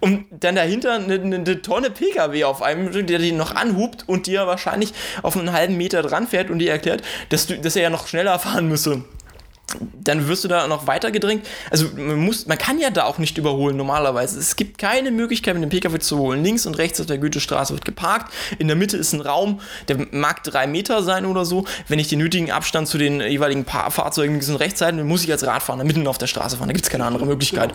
Und 0.00 0.26
dann 0.30 0.54
dahinter 0.54 0.92
eine, 0.92 1.14
eine, 1.14 1.62
Tonne 1.62 1.90
PKW 1.90 2.44
auf 2.44 2.60
einem, 2.60 3.06
der 3.06 3.18
den 3.18 3.38
noch 3.38 3.54
anhupt 3.54 4.06
und 4.06 4.26
dir 4.26 4.46
wahrscheinlich 4.46 4.92
auf 5.22 5.38
einen 5.38 5.52
halben 5.52 5.78
Meter 5.78 6.02
dran 6.02 6.28
fährt 6.28 6.50
und 6.50 6.58
dir 6.58 6.70
erklärt, 6.70 7.02
dass, 7.30 7.46
du, 7.46 7.58
dass 7.58 7.74
er 7.74 7.84
ja 7.84 7.90
noch 7.90 8.06
schneller 8.06 8.38
fahren 8.38 8.68
müsse 8.68 9.02
dann 10.04 10.28
wirst 10.28 10.44
du 10.44 10.48
da 10.48 10.66
noch 10.66 10.86
weiter 10.86 11.10
gedrängt. 11.10 11.46
Also 11.70 11.88
man 11.96 12.18
muss, 12.18 12.46
man 12.46 12.58
kann 12.58 12.78
ja 12.78 12.90
da 12.90 13.04
auch 13.04 13.18
nicht 13.18 13.38
überholen 13.38 13.76
normalerweise. 13.76 14.38
Es 14.38 14.56
gibt 14.56 14.78
keine 14.78 15.10
Möglichkeit 15.10 15.54
mit 15.54 15.62
dem 15.62 15.70
Pkw 15.70 15.98
zu 15.98 16.18
holen. 16.18 16.44
Links 16.44 16.66
und 16.66 16.76
rechts 16.78 17.00
auf 17.00 17.06
der 17.06 17.18
Gütestraße 17.18 17.72
wird 17.72 17.84
geparkt. 17.84 18.32
In 18.58 18.66
der 18.66 18.76
Mitte 18.76 18.96
ist 18.96 19.12
ein 19.12 19.20
Raum, 19.20 19.60
der 19.88 20.06
mag 20.10 20.44
drei 20.44 20.66
Meter 20.66 21.02
sein 21.02 21.26
oder 21.26 21.44
so. 21.44 21.64
Wenn 21.88 21.98
ich 21.98 22.08
den 22.08 22.18
nötigen 22.18 22.50
Abstand 22.50 22.88
zu 22.88 22.98
den 22.98 23.20
jeweiligen 23.20 23.64
pa 23.64 23.90
Fahrzeugen 23.90 24.34
links 24.34 24.48
und 24.48 24.56
rechts 24.56 24.80
halten, 24.80 24.98
dann 24.98 25.08
muss 25.08 25.24
ich 25.24 25.30
als 25.30 25.46
Radfahrer 25.46 25.84
mitten 25.84 26.06
auf 26.06 26.18
der 26.18 26.26
Straße 26.26 26.56
fahren. 26.56 26.68
Da 26.68 26.72
gibt 26.72 26.84
es 26.84 26.90
keine 26.90 27.04
andere 27.04 27.26
Möglichkeit. 27.26 27.72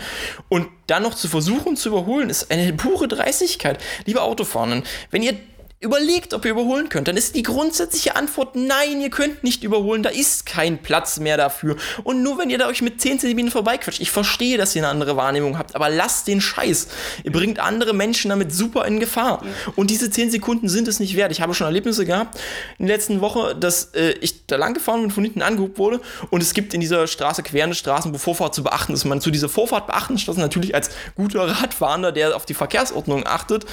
Und 0.50 0.68
dann 0.88 1.04
noch 1.04 1.16
zu 1.16 1.28
versuchen 1.28 1.76
zu 1.76 1.90
überholen, 1.90 2.30
ist 2.30 2.52
eine 2.52 2.74
pure 2.74 3.08
Dreistigkeit. 3.08 3.80
Liebe 4.06 4.22
Autofahrenden, 4.22 4.84
wenn 5.12 5.24
ihr 5.24 5.36
Überlegt, 5.80 6.34
ob 6.34 6.44
ihr 6.44 6.50
überholen 6.50 6.90
könnt. 6.90 7.08
Dann 7.08 7.18
ist 7.18 7.36
die 7.36 7.44
grundsätzliche 7.44 8.16
Antwort 8.16 8.56
nein, 8.56 9.00
ihr 9.00 9.12
könnt 9.12 9.44
nicht 9.44 9.64
überholen, 9.64 10.02
da 10.02 10.10
ist 10.10 10.48
kein 10.48 10.82
Platz 10.82 11.20
mehr 11.20 11.38
dafür. 11.38 11.76
Und 12.04 12.24
nur 12.24 12.40
wenn 12.40 12.50
ihr 12.50 12.58
da 12.58 12.68
euch 12.68 12.82
mit 12.82 13.00
10 13.00 13.20
cm 13.20 13.50
vorbeiquatscht, 13.50 14.00
ich 14.00 14.10
verstehe, 14.10 14.58
dass 14.58 14.76
ihr 14.76 14.82
eine 14.82 14.90
andere 14.90 15.18
Wahrnehmung 15.18 15.60
habt, 15.60 15.76
aber 15.76 15.90
lasst 15.90 16.28
den 16.28 16.42
Scheiß. 16.42 16.88
Ihr 17.24 17.32
bringt 17.32 17.60
andere 17.60 17.94
Menschen 17.94 18.30
damit 18.30 18.52
super 18.52 18.86
in 18.86 19.00
Gefahr. 19.00 19.44
Und 19.76 19.92
diese 19.92 20.10
10 20.10 20.32
Sekunden 20.32 20.68
sind 20.68 20.88
es 20.88 21.00
nicht 21.00 21.16
wert. 21.16 21.32
Ich 21.32 21.42
habe 21.42 21.54
schon 21.54 21.66
Erlebnisse 21.66 22.06
gehabt 22.06 22.40
in 22.80 22.88
der 22.88 22.96
letzten 22.96 23.22
Woche, 23.22 23.56
dass 23.56 23.94
äh, 23.94 24.14
ich 24.20 24.48
da 24.48 24.56
lang 24.56 24.74
gefahren 24.74 25.02
bin 25.02 25.06
und 25.06 25.12
von 25.12 25.24
hinten 25.24 25.44
angeguckt 25.44 25.78
wurde. 25.78 26.02
Und 26.32 26.42
es 26.42 26.56
gibt 26.56 26.74
in 26.74 26.82
dieser 26.82 27.06
Straße 27.06 27.44
querende 27.44 27.76
Straßen, 27.76 28.12
wo 28.12 28.18
Vorfahrt 28.18 28.56
zu 28.56 28.64
beachten 28.64 28.94
ist. 28.94 29.06
Man 29.06 29.22
zu 29.22 29.30
dieser 29.30 29.48
Vorfahrt 29.48 29.86
beachten, 29.86 30.18
statt 30.18 30.38
natürlich 30.38 30.74
als 30.74 30.90
guter 31.14 31.48
Radfahrender, 31.48 32.12
der 32.12 32.36
auf 32.36 32.48
die 32.48 32.56
Verkehrsordnung 32.56 33.28
achtet, 33.28 33.68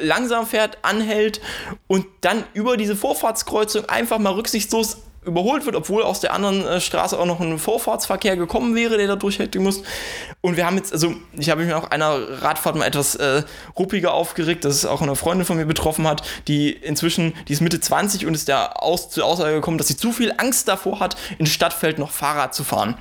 langsam 0.00 0.46
fährt, 0.46 0.78
anhält 0.82 1.40
und 1.86 2.06
dann 2.20 2.44
über 2.54 2.76
diese 2.76 2.96
Vorfahrtskreuzung 2.96 3.88
einfach 3.88 4.18
mal 4.18 4.32
rücksichtslos 4.32 4.98
überholt 5.24 5.66
wird, 5.66 5.76
obwohl 5.76 6.02
aus 6.02 6.20
der 6.20 6.32
anderen 6.32 6.66
äh, 6.66 6.80
Straße 6.80 7.18
auch 7.18 7.26
noch 7.26 7.40
ein 7.40 7.58
Vorfahrtsverkehr 7.58 8.36
gekommen 8.36 8.74
wäre, 8.74 8.96
der 8.96 9.06
da 9.06 9.16
durchhalten 9.16 9.62
muss. 9.62 9.82
Und 10.40 10.56
wir 10.56 10.64
haben 10.64 10.76
jetzt, 10.76 10.92
also 10.92 11.14
ich 11.38 11.50
habe 11.50 11.64
mich 11.64 11.74
auch 11.74 11.90
einer 11.90 12.42
Radfahrt 12.42 12.76
mal 12.76 12.86
etwas 12.86 13.16
äh, 13.16 13.42
ruppiger 13.78 14.14
aufgeregt, 14.14 14.64
dass 14.64 14.74
es 14.74 14.86
auch 14.86 15.02
eine 15.02 15.16
Freundin 15.16 15.44
von 15.44 15.58
mir 15.58 15.66
betroffen 15.66 16.06
hat, 16.08 16.22
die 16.48 16.70
inzwischen, 16.70 17.34
die 17.48 17.52
ist 17.52 17.60
Mitte 17.60 17.80
20 17.80 18.26
und 18.26 18.34
ist 18.34 18.48
der 18.48 18.82
aus, 18.82 19.10
zur 19.10 19.26
Aussage 19.26 19.54
gekommen, 19.54 19.76
dass 19.76 19.88
sie 19.88 19.96
zu 19.96 20.12
viel 20.12 20.32
Angst 20.38 20.68
davor 20.68 21.00
hat, 21.00 21.16
in 21.38 21.46
Stadtfeld 21.46 21.98
noch 21.98 22.12
Fahrrad 22.12 22.54
zu 22.54 22.64
fahren. 22.64 22.96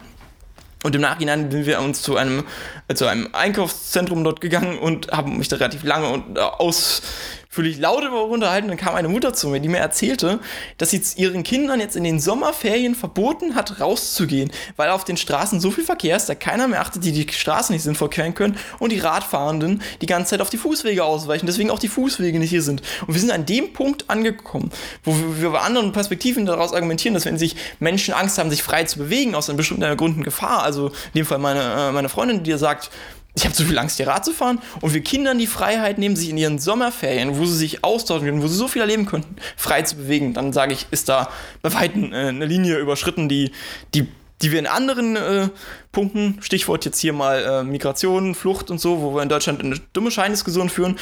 Und 0.83 0.95
im 0.95 1.01
Nachhinein 1.01 1.51
sind 1.51 1.65
wir 1.65 1.81
uns 1.81 2.01
zu 2.01 2.15
einem, 2.15 2.45
äh, 2.87 2.95
zu 2.95 3.05
einem 3.05 3.29
Einkaufszentrum 3.33 4.23
dort 4.23 4.39
gegangen 4.39 4.79
und 4.79 5.11
haben 5.11 5.37
mich 5.37 5.49
da 5.49 5.57
relativ 5.57 5.83
lange 5.83 6.07
und 6.09 6.37
äh, 6.37 6.41
aus, 6.41 7.01
völlig 7.51 7.79
laut 7.79 8.03
darüber 8.03 8.25
unterhalten. 8.25 8.67
Dann 8.67 8.77
kam 8.77 8.93
eine 8.93 9.09
Mutter 9.09 9.33
zu 9.33 9.49
mir, 9.49 9.59
die 9.59 9.69
mir 9.69 9.79
erzählte, 9.79 10.39
dass 10.77 10.91
sie 10.91 11.01
ihren 11.15 11.43
Kindern 11.43 11.79
jetzt 11.79 11.95
in 11.95 12.03
den 12.03 12.19
Sommerferien 12.19 12.93
verboten 12.93 13.55
hat, 13.55 13.79
rauszugehen, 13.79 14.51
weil 14.75 14.91
auf 14.91 15.03
den 15.03 15.17
Straßen 15.17 15.59
so 15.59 15.71
viel 15.71 15.83
Verkehr 15.83 16.15
ist, 16.15 16.29
da 16.29 16.35
keiner 16.35 16.67
mehr 16.67 16.79
achtet, 16.81 17.03
die 17.03 17.11
die 17.11 17.33
Straßen 17.33 17.73
nicht 17.73 17.81
sinnvoll 17.81 18.11
queren 18.11 18.35
können 18.35 18.57
und 18.77 18.91
die 18.91 18.99
Radfahrenden 18.99 19.81
die 20.01 20.05
ganze 20.05 20.31
Zeit 20.31 20.41
auf 20.41 20.51
die 20.51 20.57
Fußwege 20.57 21.03
ausweichen, 21.03 21.47
deswegen 21.47 21.71
auch 21.71 21.79
die 21.79 21.87
Fußwege 21.87 22.37
nicht 22.37 22.51
hier 22.51 22.61
sind. 22.61 22.83
Und 23.07 23.15
wir 23.15 23.19
sind 23.19 23.31
an 23.31 23.47
dem 23.47 23.73
Punkt 23.73 24.09
angekommen, 24.09 24.71
wo 25.03 25.15
wir 25.37 25.49
bei 25.49 25.59
anderen 25.59 25.91
Perspektiven 25.91 26.45
daraus 26.45 26.71
argumentieren, 26.71 27.15
dass 27.15 27.25
wenn 27.25 27.39
sich 27.39 27.55
Menschen 27.79 28.13
Angst 28.13 28.37
haben, 28.37 28.51
sich 28.51 28.61
frei 28.61 28.83
zu 28.83 28.99
bewegen, 28.99 29.33
aus 29.33 29.49
einem 29.49 29.57
bestimmten 29.57 29.97
Grund 29.97 30.23
Gefahr, 30.23 30.63
also 30.63 30.87
in 30.87 30.93
dem 31.15 31.25
Fall 31.25 31.39
meine, 31.39 31.61
äh, 31.61 31.91
meine 31.91 32.09
Freundin, 32.09 32.43
die 32.43 32.57
sagt, 32.57 32.91
ich 33.39 33.45
habe 33.45 33.55
zu 33.55 33.63
viel 33.63 33.77
Angst, 33.77 33.97
hier 33.97 34.07
Rad 34.07 34.25
zu 34.25 34.33
fahren. 34.33 34.59
Und 34.81 34.93
wir 34.93 35.01
Kindern 35.01 35.37
die 35.39 35.47
Freiheit 35.47 35.97
nehmen, 35.97 36.17
sich 36.17 36.29
in 36.29 36.37
ihren 36.37 36.59
Sommerferien, 36.59 37.37
wo 37.37 37.45
sie 37.45 37.55
sich 37.55 37.83
austauschen 37.85 38.27
können, 38.27 38.43
wo 38.43 38.47
sie 38.47 38.55
so 38.55 38.67
viel 38.67 38.81
erleben 38.81 39.05
könnten, 39.05 39.35
frei 39.55 39.81
zu 39.81 39.95
bewegen. 39.95 40.33
Dann 40.33 40.51
sage 40.51 40.73
ich, 40.73 40.87
ist 40.91 41.07
da 41.07 41.29
bei 41.61 41.73
Weitem 41.73 42.11
äh, 42.11 42.27
eine 42.27 42.45
Linie 42.45 42.77
überschritten, 42.77 43.29
die, 43.29 43.51
die, 43.93 44.07
die 44.41 44.51
wir 44.51 44.59
in 44.59 44.67
anderen 44.67 45.15
äh, 45.15 45.47
Punkten, 45.93 46.37
Stichwort 46.41 46.83
jetzt 46.83 46.99
hier 46.99 47.13
mal 47.13 47.43
äh, 47.43 47.63
Migration, 47.63 48.35
Flucht 48.35 48.69
und 48.69 48.79
so, 48.79 49.01
wo 49.01 49.15
wir 49.15 49.23
in 49.23 49.29
Deutschland 49.29 49.63
eine 49.63 49.79
dumme 49.93 50.11
Scheiniskussion 50.11 50.69
führen 50.69 50.97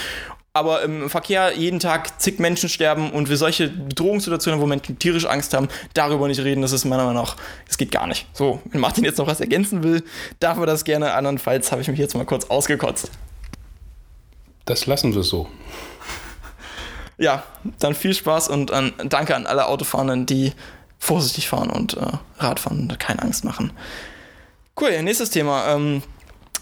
aber 0.58 0.82
im 0.82 1.10
Verkehr 1.10 1.54
jeden 1.56 1.80
Tag 1.80 2.20
zig 2.22 2.40
Menschen 2.40 2.70
sterben 2.70 3.12
und 3.12 3.30
wir 3.30 3.38
solche 3.38 3.70
Bedrohungssituationen, 3.70 4.60
wo 4.60 4.66
Menschen 4.66 5.00
tierisch 5.00 5.26
Angst 5.26 5.54
haben, 5.54 5.70
darüber 5.94 6.28
nicht 6.28 6.42
reden, 6.42 6.62
das 6.62 6.72
ist 6.72 6.86
meiner 6.86 7.06
Meinung 7.06 7.22
nach, 7.22 7.38
das 7.68 7.78
geht 7.78 7.92
gar 7.92 8.08
nicht. 8.08 8.28
So, 8.34 8.62
wenn 8.66 8.82
Martin 8.82 9.04
jetzt 9.04 9.18
noch 9.18 9.28
was 9.28 9.40
ergänzen 9.40 9.84
will, 9.84 10.04
darf 10.40 10.58
er 10.58 10.66
das 10.66 10.84
gerne, 10.84 11.14
andernfalls 11.14 11.72
habe 11.72 11.82
ich 11.82 11.88
mich 11.88 12.00
jetzt 12.00 12.16
mal 12.16 12.26
kurz 12.26 12.46
ausgekotzt. 12.46 13.12
Das 14.66 14.86
lassen 14.86 15.16
wir 15.16 15.24
so. 15.24 15.48
Ja, 17.18 17.44
dann 17.80 17.96
viel 17.96 18.14
Spaß 18.14 18.50
und 18.50 18.72
an, 18.72 18.94
danke 19.06 19.36
an 19.36 19.48
alle 19.48 19.68
Autofahrenden, 19.68 20.26
die 20.26 20.54
vorsichtig 21.00 21.48
fahren 21.48 21.70
und 21.70 21.96
äh, 21.96 22.06
Radfahren 22.38 22.82
und 22.82 23.00
keine 23.00 23.22
Angst 23.22 23.46
machen. 23.46 23.72
Cool, 24.80 25.02
nächstes 25.02 25.32
Thema. 25.32 25.74
Ähm, 25.74 26.04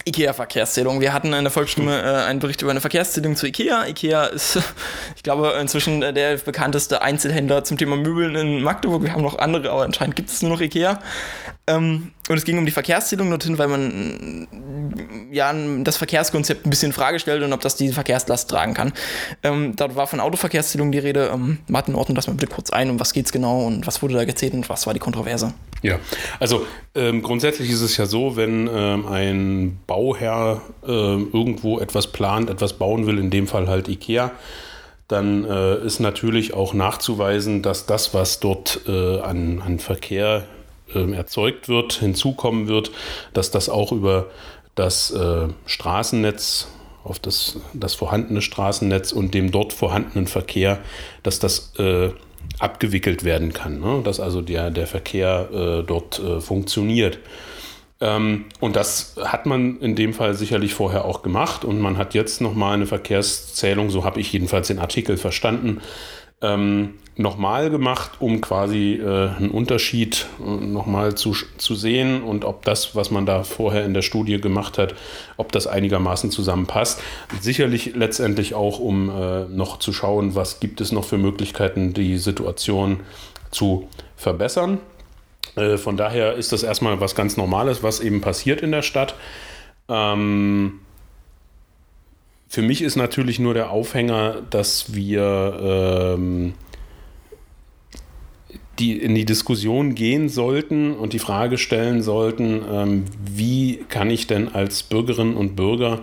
IKEA-Verkehrszählung. 0.08 1.02
Wir 1.02 1.13
hatten 1.13 1.34
in 1.34 1.44
der 1.44 1.52
Volksstimme 1.52 2.02
äh, 2.02 2.26
einen 2.26 2.39
Bericht 2.39 2.62
über 2.62 2.72
eine 2.72 2.82
Verkehrszählung 2.82 3.36
zu 3.36 3.48
IKEA. 3.48 3.88
IKEA 3.88 4.26
ist, 4.26 4.58
ich 5.15 5.24
glaube, 5.24 5.54
inzwischen 5.60 6.02
der 6.02 6.38
bekannteste 6.38 7.02
Einzelhändler 7.02 7.63
zum 7.63 7.78
Thema 7.78 7.96
Möbeln 7.96 8.36
in 8.36 8.62
Magdeburg. 8.62 9.04
Wir 9.04 9.13
haben 9.13 9.24
noch 9.24 9.39
andere, 9.39 9.72
aber 9.72 9.84
anscheinend 9.84 10.15
gibt 10.15 10.30
es 10.30 10.41
nur 10.41 10.52
noch 10.52 10.62
IKEA. 10.62 11.00
Ähm, 11.68 12.12
und 12.28 12.38
es 12.38 12.44
ging 12.44 12.58
um 12.58 12.66
die 12.66 12.72
Verkehrszählung 12.72 13.30
dorthin, 13.30 13.58
weil 13.58 13.68
man 13.68 14.48
ja 15.32 15.54
das 15.84 15.98
Verkehrskonzept 15.98 16.66
ein 16.66 16.70
bisschen 16.70 16.90
in 16.90 16.94
Frage 16.94 17.20
stellt 17.20 17.44
und 17.44 17.54
ob 17.54 17.62
das 17.62 17.76
die 17.76 17.90
Verkehrslast 17.90 18.50
tragen 18.50 18.74
kann. 18.74 18.94
Ähm, 19.44 19.76
dort 19.76 19.96
war 19.96 20.08
von 20.08 20.20
Autoverkehrszählung 20.20 20.92
die 20.92 20.98
Rede. 20.98 21.30
Ähm, 21.32 21.60
Martin, 21.68 21.94
ordnen 21.94 22.16
das 22.16 22.28
mal 22.28 22.34
bitte 22.34 22.52
kurz 22.52 22.72
ein. 22.72 22.90
Um 22.90 23.00
was 23.00 23.14
geht 23.14 23.28
es 23.28 23.32
genau 23.32 23.66
und 23.66 23.86
was 23.86 24.02
wurde 24.02 24.16
da 24.16 24.26
gezählt 24.26 24.54
und 24.54 24.68
was 24.70 24.88
war 24.88 24.94
die 24.94 25.00
Kontroverse? 25.00 25.54
Ja, 25.84 26.00
also 26.40 26.66
ähm, 26.96 27.22
grundsätzlich 27.22 27.70
ist 27.70 27.82
es 27.82 27.96
ja 27.98 28.08
so, 28.08 28.36
wenn 28.36 28.68
ähm, 28.74 29.06
ein 29.06 29.80
Bauherr 29.86 30.62
äh, 30.84 30.90
irgendwo 30.90 31.80
etwas 31.80 32.08
plant, 32.12 32.50
etwas 32.50 32.74
bauen 32.74 33.06
will, 33.06 33.20
in 33.20 33.30
dem 33.30 33.46
Fall 33.48 33.68
halt 33.68 33.88
IKEA, 33.88 34.32
dann 35.08 35.46
äh, 35.46 35.86
ist 35.86 36.00
natürlich 36.00 36.56
auch 36.56 36.74
nachzuweisen, 36.74 37.62
dass 37.62 37.86
das, 37.86 38.16
was 38.16 38.40
dort 38.40 38.82
äh, 38.88 39.20
an, 39.20 39.62
an 39.64 39.78
Verkehr 39.78 40.46
äh, 40.93 41.12
erzeugt 41.13 41.69
wird, 41.69 41.93
hinzukommen 41.93 42.67
wird, 42.67 42.91
dass 43.34 43.52
das 43.52 43.69
auch 43.69 43.91
über 43.91 44.28
das 44.76 45.12
äh, 45.12 45.48
Straßennetz, 45.65 46.67
auf 47.04 47.19
das, 47.19 47.60
das 47.74 47.93
vorhandene 47.93 48.41
Straßennetz 48.41 49.12
und 49.12 49.34
dem 49.34 49.52
dort 49.52 49.74
vorhandenen 49.74 50.28
Verkehr, 50.28 50.80
dass 51.24 51.39
das 51.39 51.74
äh, 51.78 52.10
abgewickelt 52.60 53.24
werden 53.24 53.54
kann, 53.54 53.80
ne? 53.80 54.02
dass 54.04 54.19
also 54.19 54.41
der, 54.41 54.71
der 54.71 54.88
Verkehr 54.88 55.50
äh, 55.52 55.84
dort 55.84 56.21
funktioniert. 56.39 57.19
Ähm, 58.02 58.45
und 58.60 58.76
das 58.76 59.15
hat 59.24 59.45
man 59.45 59.80
in 59.80 59.95
dem 59.95 60.13
Fall 60.13 60.34
sicherlich 60.34 60.74
vorher 60.74 61.06
auch 61.06 61.21
gemacht 61.21 61.63
und 61.63 61.80
man 61.80 61.98
hat 61.98 62.13
jetzt 62.13 62.41
nochmal 62.41 62.74
eine 62.74 62.86
Verkehrszählung, 62.86 63.89
so 63.89 64.04
habe 64.04 64.19
ich 64.19 64.34
jedenfalls 64.34 64.67
den 64.67 64.80
Artikel 64.80 65.17
verstanden, 65.17 65.82
ähm, 66.54 66.94
nochmal 67.18 67.70
gemacht, 67.70 68.12
um 68.20 68.42
quasi 68.42 68.96
äh, 68.96 69.30
einen 69.30 69.52
Unterschied 69.52 70.28
äh, 70.40 70.44
nochmal 70.44 71.16
zu, 71.16 71.34
zu 71.58 71.76
sehen 71.76 72.24
und 72.24 72.44
ob 72.44 72.66
das, 72.66 72.96
was 72.96 73.10
man 73.10 73.26
da 73.26 73.44
vorher 73.44 73.86
in 73.86 73.94
der 73.94 74.02
Studie 74.02 74.40
gemacht 74.42 74.78
hat, 74.78 74.96
ob 75.38 75.52
das 75.52 75.66
einigermaßen 75.66 76.30
zusammenpasst. 76.30 77.02
Sicherlich 77.40 77.96
letztendlich 77.96 78.54
auch, 78.54 78.80
um 78.80 79.10
äh, 79.10 79.46
noch 79.46 79.80
zu 79.80 79.94
schauen, 79.94 80.36
was 80.36 80.60
gibt 80.60 80.82
es 80.82 80.92
noch 80.92 81.06
für 81.06 81.18
Möglichkeiten, 81.18 81.94
die 81.94 82.18
Situation 82.18 83.02
zu 83.52 83.88
verbessern. 84.18 84.80
Äh, 85.56 85.78
von 85.78 85.96
daher 85.96 86.34
ist 86.34 86.52
das 86.52 86.64
erstmal 86.64 87.00
was 87.00 87.16
ganz 87.16 87.38
Normales, 87.38 87.82
was 87.82 88.02
eben 88.02 88.20
passiert 88.20 88.62
in 88.62 88.72
der 88.72 88.82
Stadt. 88.82 89.16
Ähm, 89.88 90.82
für 92.48 92.62
mich 92.62 92.82
ist 92.82 92.96
natürlich 92.96 93.40
nur 93.40 93.54
der 93.54 93.72
Aufhänger, 93.72 94.42
dass 94.50 94.94
wir 94.94 96.18
ähm, 96.18 96.54
die 98.80 98.98
in 98.98 99.16
die 99.16 99.26
Diskussion 99.26 99.96
gehen 99.96 100.30
sollten 100.30 100.94
und 100.94 101.14
die 101.14 101.20
Frage 101.20 101.58
stellen 101.58 102.02
sollten, 102.02 102.62
ähm, 102.70 103.06
wie 103.26 103.86
kann 103.90 104.10
ich 104.10 104.28
denn 104.28 104.50
als 104.50 104.84
Bürgerinnen 104.84 105.36
und 105.36 105.56
Bürger 105.56 106.02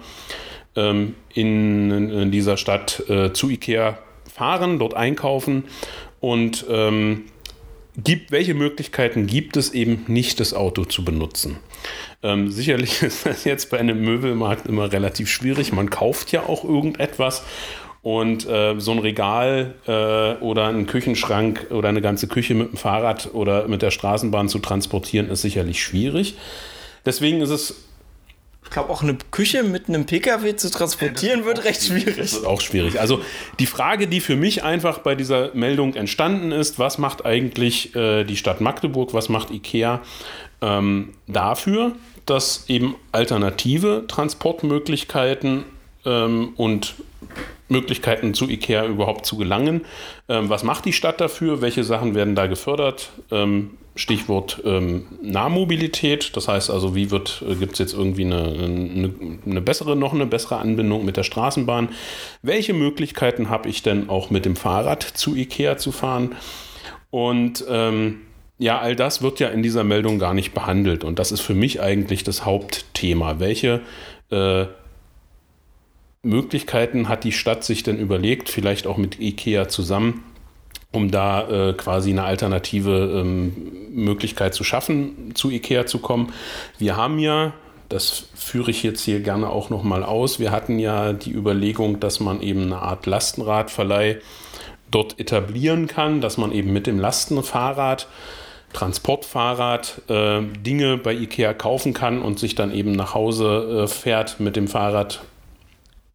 ähm, 0.75 1.15
in, 1.35 1.91
in, 1.91 2.31
dieser 2.31 2.57
Stadt 2.57 3.03
äh, 3.09 3.33
zu 3.33 3.51
Ikea 3.51 3.99
fahren, 4.33 4.79
dort 4.79 4.95
einkaufen 4.95 5.65
und 6.21 6.65
ähm, 6.71 7.25
gibt, 7.97 8.31
welche 8.33 8.55
Möglichkeiten 8.55 9.27
gibt 9.27 9.57
es 9.57 9.73
eben 9.73 10.05
nicht, 10.07 10.41
das 10.41 10.55
Auto 10.55 10.85
zu 10.85 11.05
benutzen. 11.05 11.59
Ähm, 12.23 12.51
sicherlich 12.51 13.03
ist 13.03 13.27
das 13.27 13.45
jetzt 13.45 13.71
bei 13.71 13.79
einem 13.79 14.01
Möbelmarkt 14.03 14.67
immer 14.67 14.93
relativ 14.93 15.31
schwierig. 15.31 15.73
Man 15.73 15.91
kauft 15.91 16.33
ja 16.33 16.45
auch 16.45 16.65
irgendetwas 16.65 17.45
und 18.03 18.49
äh, 18.49 18.79
so 18.79 18.93
ein 18.93 18.99
Regal 18.99 19.75
äh, 19.87 20.43
oder 20.43 20.69
ein 20.69 20.87
Küchenschrank 20.87 21.69
oder 21.71 21.89
eine 21.89 22.01
ganze 22.01 22.27
Küche 22.27 22.55
mit 22.55 22.73
dem 22.73 22.77
Fahrrad 22.77 23.31
oder 23.33 23.69
mit 23.69 23.83
der 23.83 23.91
Straßenbahn 23.93 24.49
zu 24.49 24.59
transportieren, 24.59 25.31
ist 25.31 25.43
sicherlich 25.43 25.83
schwierig. 25.83 26.37
Deswegen 27.05 27.41
ist 27.41 27.51
es. 27.51 27.89
Ich 28.73 28.75
glaube, 28.75 28.89
auch 28.89 29.03
eine 29.03 29.19
Küche 29.31 29.65
mit 29.65 29.91
einem 29.91 30.07
Pkw 30.07 30.57
zu 30.57 30.71
transportieren 30.71 31.41
ja, 31.41 31.45
wird 31.45 31.65
recht 31.65 31.83
schwierig. 31.83 32.17
Das 32.17 32.33
wird 32.33 32.47
auch 32.47 32.63
schwierig. 32.63 32.99
Also 32.99 33.21
die 33.59 33.67
Frage, 33.67 34.09
die 34.09 34.21
für 34.21 34.35
mich 34.35 34.65
einfach 34.65 35.01
bei 35.01 35.15
dieser 35.15 35.55
Meldung 35.55 35.95
entstanden 35.95 36.53
ist, 36.53 36.79
was 36.79 36.97
macht 36.97 37.27
eigentlich 37.27 37.95
äh, 37.95 38.25
die 38.25 38.39
Stadt 38.39 38.63
Magdeburg, 38.63 39.13
was 39.13 39.29
macht 39.29 39.51
IKEA 39.51 40.01
ähm, 40.63 41.11
dafür, 41.27 41.93
dass 42.25 42.65
eben 42.69 42.95
alternative 43.13 44.07
Transportmöglichkeiten 44.09 45.65
ähm, 46.07 46.55
und 46.57 46.95
Möglichkeiten 47.69 48.35
zu 48.35 48.49
IKEA 48.49 48.87
überhaupt 48.87 49.27
zu 49.27 49.37
gelangen. 49.37 49.83
Ähm, 50.29 50.49
was 50.49 50.63
macht 50.63 50.85
die 50.85 50.93
Stadt 50.93 51.21
dafür? 51.21 51.61
Welche 51.61 51.85
Sachen 51.85 52.15
werden 52.15 52.35
da 52.35 52.47
gefördert? 52.47 53.11
Ähm, 53.31 53.79
Stichwort 53.95 54.63
ähm, 54.65 55.07
Nahmobilität. 55.23 56.37
Das 56.37 56.49
heißt 56.49 56.71
also, 56.71 56.95
wie 56.95 57.11
wird, 57.11 57.43
äh, 57.47 57.55
gibt 57.55 57.75
es 57.75 57.79
jetzt 57.79 57.95
irgendwie 57.95 58.25
eine, 58.25 58.43
eine, 58.43 59.15
eine, 59.45 59.61
bessere, 59.61 59.97
noch 59.97 60.15
eine 60.15 60.27
bessere 60.27 60.57
Anbindung 60.57 61.05
mit 61.05 61.17
der 61.17 61.25
Straßenbahn? 61.25 61.91
Welche 62.43 62.73
Möglichkeiten 62.73 63.51
habe 63.51 63.69
ich 63.69 63.83
denn 63.83 64.09
auch 64.09 64.31
mit 64.31 64.45
dem 64.45 64.57
Fahrrad 64.57 65.03
zu 65.03 65.35
IKEA 65.37 65.77
zu 65.77 65.93
fahren? 65.93 66.35
Und 67.11 67.65
ähm, 67.69 68.23
ja, 68.59 68.79
all 68.79 68.97
das 68.97 69.23
wird 69.23 69.41
ja 69.41 69.49
in 69.49 69.63
dieser 69.63 69.85
Meldung 69.85 70.19
gar 70.19 70.35
nicht 70.35 70.55
behandelt. 70.55 71.05
Und 71.05 71.19
das 71.19 71.33
ist 71.33 71.41
für 71.41 71.55
mich 71.55 71.83
eigentlich 71.83 72.25
das 72.25 72.45
Hauptthema. 72.47 73.41
Welche 73.41 73.81
äh, 74.31 74.67
Möglichkeiten 76.23 77.09
hat 77.09 77.25
die 77.25 77.33
Stadt 77.33 77.65
sich 77.65 77.83
denn 77.83 77.99
überlegt, 77.99 78.49
vielleicht 78.49 78.87
auch 78.87 78.97
mit 78.97 79.19
IKEA 79.21 79.69
zusammen, 79.69 80.23
um 80.93 81.11
da 81.11 81.49
äh, 81.49 81.73
quasi 81.73 82.11
eine 82.11 82.23
alternative 82.23 83.21
ähm, 83.21 83.53
Möglichkeit 83.91 84.55
zu 84.55 84.63
schaffen, 84.63 85.35
zu 85.35 85.51
IKEA 85.51 85.87
zu 85.87 85.99
kommen? 85.99 86.33
Wir 86.79 86.97
haben 86.97 87.19
ja, 87.19 87.55
das 87.89 88.29
führe 88.35 88.71
ich 88.71 88.85
jetzt 88.85 89.01
hier 89.01 89.21
gerne 89.21 89.49
auch 89.49 89.69
nochmal 89.69 90.05
aus, 90.05 90.39
wir 90.39 90.53
hatten 90.53 90.79
ja 90.79 91.13
die 91.13 91.33
Überlegung, 91.33 91.99
dass 91.99 92.21
man 92.21 92.41
eben 92.41 92.63
eine 92.63 92.79
Art 92.79 93.07
Lastenradverleih 93.07 94.19
dort 94.93 95.19
etablieren 95.19 95.89
kann, 95.89 96.21
dass 96.21 96.37
man 96.37 96.53
eben 96.53 96.73
mit 96.73 96.87
dem 96.87 97.01
Lastenfahrrad 97.01 98.07
Transportfahrrad 98.73 100.03
äh, 100.09 100.41
Dinge 100.41 100.97
bei 100.97 101.15
IKEA 101.15 101.53
kaufen 101.53 101.93
kann 101.93 102.23
und 102.23 102.39
sich 102.39 102.55
dann 102.55 102.73
eben 102.73 102.93
nach 102.93 103.13
Hause 103.13 103.83
äh, 103.83 103.87
fährt 103.87 104.41
mit 104.41 104.57
dem 104.57 104.69
Fahrrad 104.69 105.21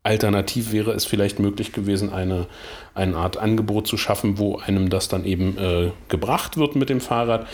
Alternativ 0.07 0.71
wäre 0.71 0.93
es 0.93 1.03
vielleicht 1.03 1.37
möglich 1.37 1.73
gewesen, 1.73 2.13
eine, 2.13 2.47
eine 2.95 3.17
Art 3.17 3.35
Angebot 3.35 3.87
zu 3.87 3.97
schaffen, 3.97 4.37
wo 4.37 4.57
einem 4.57 4.89
das 4.89 5.09
dann 5.09 5.25
eben 5.25 5.57
äh, 5.57 5.91
gebracht 6.07 6.55
wird 6.55 6.77
mit 6.77 6.87
dem 6.87 7.01
Fahrrad. 7.01 7.45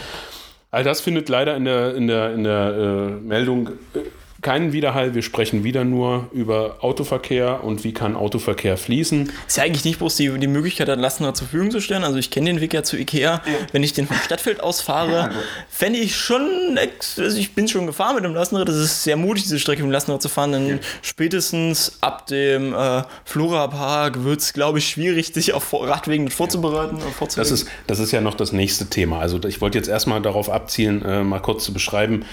All 0.70 0.84
das 0.84 1.02
findet 1.02 1.30
leider 1.30 1.56
in 1.56 1.66
der, 1.66 1.96
in 1.96 2.08
der, 2.08 2.34
in 2.34 2.44
der 2.44 2.74
äh, 2.76 3.10
Meldung 3.26 3.70
äh, 3.96 4.00
keinen 4.44 4.74
Widerhall. 4.74 5.16
Wir 5.16 5.24
sprechen 5.24 5.64
wieder 5.64 5.84
nur 5.84 6.28
über 6.32 6.78
Autoverkehr 6.82 7.64
und 7.64 7.84
wie 7.84 7.94
kann 7.94 8.16
Autoverkehr 8.16 8.78
fließen. 8.78 9.32
Ist 9.48 9.58
ja 9.58 9.64
eigentlich 9.64 9.86
nicht 9.86 10.00
bloß 10.00 10.16
die, 10.18 10.30
die 10.38 10.48
Möglichkeit, 10.48 10.90
ein 10.90 11.00
Lastenrad 11.00 11.36
zur 11.38 11.48
Verfügung 11.48 11.72
zu 11.72 11.82
stellen. 11.82 12.04
Also 12.04 12.18
ich 12.18 12.30
kenne 12.30 12.52
den 12.52 12.62
Weg 12.62 12.74
ja 12.74 12.84
zu 12.84 12.98
Ikea. 12.98 13.34
Ja. 13.34 13.42
Wenn 13.72 13.84
ich 13.84 13.94
den 13.94 14.08
vom 14.08 14.18
Stadtfeld 14.18 14.62
aus 14.62 14.82
fahre, 14.82 15.32
fände 15.70 16.00
ich 16.00 16.16
schon, 16.16 16.78
also 17.18 17.38
ich 17.38 17.56
bin 17.56 17.68
schon 17.68 17.88
gefahren 17.88 18.16
mit 18.16 18.24
dem 18.24 18.34
Lastenrad. 18.34 18.68
Das 18.68 18.76
ist 18.76 19.04
sehr 19.04 19.18
mutig, 19.18 19.44
diese 19.44 19.60
Strecke 19.60 19.82
mit 19.82 19.90
dem 19.90 19.94
Lastenrad 19.94 20.22
zu 20.22 20.30
fahren. 20.30 20.52
Denn 20.52 20.68
ja. 20.68 20.76
spätestens 21.02 21.98
ab 22.02 22.28
dem 22.28 22.74
äh, 22.74 23.04
Flora 23.26 23.68
Park 23.68 24.24
wird 24.24 24.42
es, 24.42 24.54
glaube 24.54 24.80
ich, 24.80 24.88
schwierig, 24.88 25.34
sich 25.34 25.54
auf 25.54 25.74
Radwegen 25.74 26.30
vorzubereiten. 26.30 26.98
Ja. 26.98 27.28
Das, 27.36 27.52
ist, 27.52 27.68
das 27.88 28.00
ist 28.00 28.12
ja 28.12 28.22
noch 28.22 28.36
das 28.36 28.52
nächste 28.52 28.88
Thema. 28.88 29.20
Also 29.20 29.42
ich 29.46 29.62
wollte 29.62 29.78
jetzt 29.78 29.88
erstmal 29.88 30.22
darauf 30.22 30.50
abzielen, 30.50 31.04
äh, 31.04 31.24
mal 31.24 31.40
kurz 31.40 31.64
zu 31.64 31.74
beschreiben, 31.74 32.26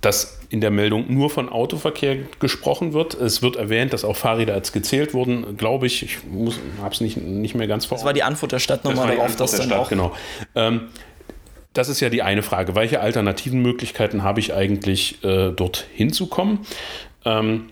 dass 0.00 0.38
in 0.50 0.60
der 0.60 0.70
Meldung 0.70 1.12
nur 1.12 1.28
von 1.28 1.48
Autoverkehr 1.48 2.16
gesprochen 2.40 2.92
wird. 2.92 3.14
Es 3.14 3.42
wird 3.42 3.56
erwähnt, 3.56 3.92
dass 3.92 4.04
auch 4.04 4.16
Fahrräder 4.16 4.54
als 4.54 4.72
gezählt 4.72 5.12
wurden, 5.12 5.56
glaube 5.56 5.86
ich. 5.86 6.02
Ich 6.02 6.18
habe 6.80 6.94
es 6.94 7.00
nicht, 7.00 7.16
nicht 7.16 7.54
mehr 7.54 7.66
ganz 7.66 7.86
vor. 7.86 7.98
Das 7.98 8.04
war 8.04 8.12
die 8.12 8.22
Antwort 8.22 8.52
der 8.52 8.58
Stadt 8.58 8.84
nochmal 8.84 9.16
darauf, 9.16 9.36
dass 9.36 9.52
dann 9.52 9.66
Stadt, 9.66 9.78
auch. 9.78 9.88
Genau. 9.88 10.14
Ähm, 10.54 10.88
das 11.74 11.88
ist 11.88 12.00
ja 12.00 12.08
die 12.08 12.22
eine 12.22 12.42
Frage. 12.42 12.74
Welche 12.74 13.00
alternativen 13.00 13.60
Möglichkeiten 13.60 14.22
habe 14.22 14.40
ich 14.40 14.54
eigentlich, 14.54 15.22
äh, 15.22 15.50
dort 15.50 15.86
hinzukommen? 15.94 16.60
Ähm, 17.24 17.66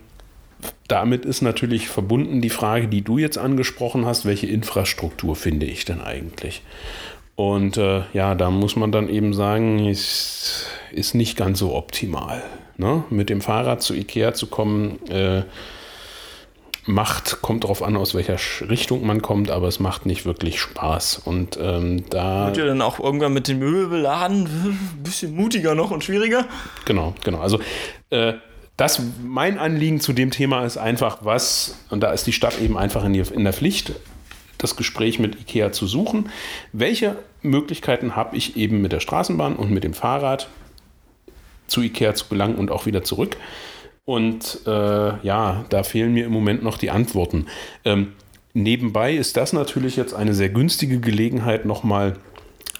damit 0.88 1.24
ist 1.24 1.42
natürlich 1.42 1.88
verbunden 1.88 2.40
die 2.40 2.50
Frage, 2.50 2.88
die 2.88 3.02
du 3.02 3.18
jetzt 3.18 3.38
angesprochen 3.38 4.06
hast, 4.06 4.24
welche 4.24 4.46
Infrastruktur 4.46 5.34
finde 5.34 5.66
ich 5.66 5.84
denn 5.84 6.00
eigentlich? 6.00 6.62
Und 7.34 7.76
äh, 7.76 8.02
ja, 8.12 8.34
da 8.34 8.50
muss 8.50 8.76
man 8.76 8.92
dann 8.92 9.08
eben 9.08 9.34
sagen, 9.34 9.86
ist, 9.86 10.66
ist 10.92 11.14
nicht 11.14 11.36
ganz 11.36 11.58
so 11.58 11.74
optimal. 11.74 12.42
Ne? 12.76 13.04
Mit 13.10 13.30
dem 13.30 13.40
Fahrrad 13.40 13.82
zu 13.82 13.94
Ikea 13.94 14.34
zu 14.34 14.46
kommen, 14.46 14.98
äh, 15.08 15.42
macht, 16.86 17.42
kommt 17.42 17.64
darauf 17.64 17.82
an, 17.82 17.96
aus 17.96 18.14
welcher 18.14 18.38
Richtung 18.68 19.06
man 19.06 19.22
kommt, 19.22 19.50
aber 19.50 19.68
es 19.68 19.80
macht 19.80 20.06
nicht 20.06 20.24
wirklich 20.24 20.60
Spaß. 20.60 21.22
Und 21.24 21.58
ähm, 21.60 22.04
da. 22.10 22.46
Wird 22.46 22.58
ja 22.58 22.66
dann 22.66 22.82
auch 22.82 23.00
irgendwann 23.00 23.32
mit 23.32 23.48
den 23.48 23.58
Möbelladen 23.58 24.44
ein 24.44 24.78
bisschen 25.02 25.34
mutiger 25.34 25.74
noch 25.74 25.90
und 25.90 26.04
schwieriger? 26.04 26.46
Genau, 26.84 27.14
genau. 27.24 27.40
Also 27.40 27.60
äh, 28.10 28.34
das, 28.76 29.00
mein 29.22 29.58
Anliegen 29.58 30.00
zu 30.00 30.12
dem 30.12 30.30
Thema 30.30 30.64
ist 30.64 30.76
einfach, 30.76 31.18
was, 31.22 31.76
und 31.90 32.00
da 32.00 32.12
ist 32.12 32.26
die 32.26 32.32
Stadt 32.32 32.60
eben 32.60 32.76
einfach 32.76 33.04
in, 33.04 33.14
in 33.14 33.44
der 33.44 33.52
Pflicht, 33.52 33.92
das 34.58 34.76
Gespräch 34.76 35.18
mit 35.18 35.40
IKEA 35.40 35.72
zu 35.72 35.86
suchen. 35.86 36.30
Welche 36.72 37.16
Möglichkeiten 37.42 38.16
habe 38.16 38.36
ich 38.36 38.56
eben 38.56 38.80
mit 38.80 38.92
der 38.92 39.00
Straßenbahn 39.00 39.56
und 39.56 39.70
mit 39.70 39.84
dem 39.84 39.94
Fahrrad 39.94 40.48
zu 41.66 41.82
IKEA 41.82 42.14
zu 42.14 42.26
gelangen 42.28 42.56
und 42.56 42.70
auch 42.70 42.86
wieder 42.86 43.04
zurück? 43.04 43.36
Und 44.04 44.60
äh, 44.66 44.70
ja, 44.70 45.64
da 45.68 45.82
fehlen 45.82 46.14
mir 46.14 46.26
im 46.26 46.32
Moment 46.32 46.62
noch 46.62 46.78
die 46.78 46.90
Antworten. 46.90 47.46
Ähm, 47.84 48.12
nebenbei 48.54 49.14
ist 49.14 49.36
das 49.36 49.52
natürlich 49.52 49.96
jetzt 49.96 50.14
eine 50.14 50.32
sehr 50.32 50.48
günstige 50.48 51.00
Gelegenheit, 51.00 51.66
nochmal 51.66 52.16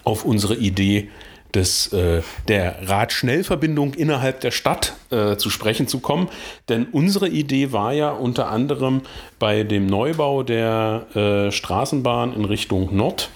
auf 0.05 0.23
unsere 0.23 0.55
Idee 0.55 1.09
des, 1.53 1.91
äh, 1.91 2.21
der 2.47 2.89
Radschnellverbindung 2.89 3.93
innerhalb 3.93 4.41
der 4.41 4.51
Stadt 4.51 4.93
äh, 5.09 5.35
zu 5.35 5.49
sprechen 5.49 5.87
zu 5.87 5.99
kommen. 5.99 6.29
Denn 6.69 6.85
unsere 6.91 7.27
Idee 7.27 7.71
war 7.71 7.93
ja 7.93 8.11
unter 8.11 8.49
anderem 8.49 9.01
bei 9.37 9.63
dem 9.63 9.85
Neubau 9.85 10.43
der 10.43 11.07
äh, 11.13 11.51
Straßenbahn 11.51 12.33
in 12.33 12.45
Richtung 12.45 12.95
Nord, 12.95 13.29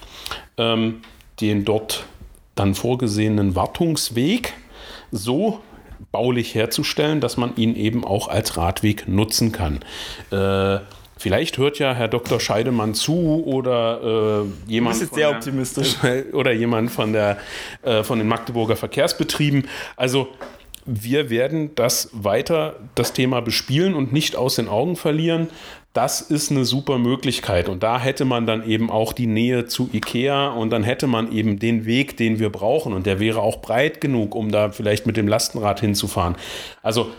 ähm, 0.56 1.02
den 1.40 1.64
dort 1.64 2.06
dann 2.54 2.74
vorgesehenen 2.74 3.54
Wartungsweg 3.54 4.54
so 5.12 5.60
baulich 6.10 6.54
herzustellen, 6.54 7.20
dass 7.20 7.36
man 7.36 7.54
ihn 7.56 7.76
eben 7.76 8.04
auch 8.04 8.26
als 8.28 8.56
Radweg 8.56 9.06
nutzen 9.06 9.52
kann. 9.52 9.80
Äh, 10.30 10.80
Vielleicht 11.22 11.56
hört 11.56 11.78
ja 11.78 11.94
Herr 11.94 12.08
Dr. 12.08 12.40
Scheidemann 12.40 12.94
zu 12.94 13.44
oder 13.46 14.42
äh, 14.42 14.70
jemand. 14.72 14.96
Das 14.96 15.02
ist 15.02 15.14
sehr 15.14 15.28
der, 15.28 15.36
optimistisch. 15.36 15.94
Oder 16.32 16.50
jemand 16.50 16.90
von, 16.90 17.12
der, 17.12 17.38
äh, 17.82 18.02
von 18.02 18.18
den 18.18 18.26
Magdeburger 18.26 18.74
Verkehrsbetrieben. 18.74 19.68
Also 19.94 20.26
wir 20.84 21.30
werden 21.30 21.76
das 21.76 22.10
weiter, 22.12 22.74
das 22.96 23.12
Thema 23.12 23.40
bespielen 23.40 23.94
und 23.94 24.12
nicht 24.12 24.34
aus 24.34 24.56
den 24.56 24.66
Augen 24.66 24.96
verlieren. 24.96 25.48
Das 25.92 26.22
ist 26.22 26.50
eine 26.50 26.64
super 26.64 26.98
Möglichkeit. 26.98 27.68
Und 27.68 27.82
da 27.82 28.00
hätte 28.00 28.24
man 28.24 28.46
dann 28.46 28.66
eben 28.66 28.90
auch 28.90 29.12
die 29.12 29.26
Nähe 29.26 29.66
zu 29.66 29.90
Ikea 29.92 30.48
und 30.48 30.70
dann 30.70 30.84
hätte 30.84 31.06
man 31.06 31.30
eben 31.32 31.58
den 31.58 31.84
Weg, 31.84 32.16
den 32.16 32.38
wir 32.38 32.50
brauchen. 32.50 32.94
Und 32.94 33.04
der 33.04 33.20
wäre 33.20 33.40
auch 33.40 33.60
breit 33.60 34.00
genug, 34.00 34.34
um 34.34 34.50
da 34.50 34.70
vielleicht 34.70 35.06
mit 35.06 35.18
dem 35.18 35.28
Lastenrad 35.28 35.80
hinzufahren. 35.80 36.36
Also 36.82 37.10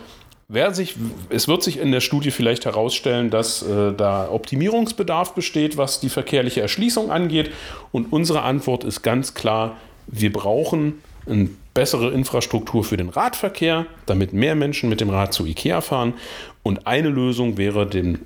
Wer 0.46 0.74
sich, 0.74 0.96
es 1.30 1.48
wird 1.48 1.62
sich 1.62 1.78
in 1.78 1.90
der 1.90 2.00
Studie 2.00 2.30
vielleicht 2.30 2.66
herausstellen, 2.66 3.30
dass 3.30 3.62
äh, 3.62 3.94
da 3.94 4.28
Optimierungsbedarf 4.30 5.34
besteht, 5.34 5.78
was 5.78 6.00
die 6.00 6.10
verkehrliche 6.10 6.60
Erschließung 6.60 7.10
angeht. 7.10 7.50
Und 7.92 8.12
unsere 8.12 8.42
Antwort 8.42 8.84
ist 8.84 9.02
ganz 9.02 9.32
klar, 9.32 9.78
wir 10.06 10.30
brauchen 10.30 11.00
eine 11.26 11.48
bessere 11.72 12.10
Infrastruktur 12.10 12.84
für 12.84 12.98
den 12.98 13.08
Radverkehr, 13.08 13.86
damit 14.04 14.34
mehr 14.34 14.54
Menschen 14.54 14.90
mit 14.90 15.00
dem 15.00 15.08
Rad 15.08 15.32
zu 15.32 15.46
Ikea 15.46 15.80
fahren. 15.80 16.12
Und 16.62 16.86
eine 16.86 17.08
Lösung 17.08 17.56
wäre, 17.56 17.86
den 17.86 18.18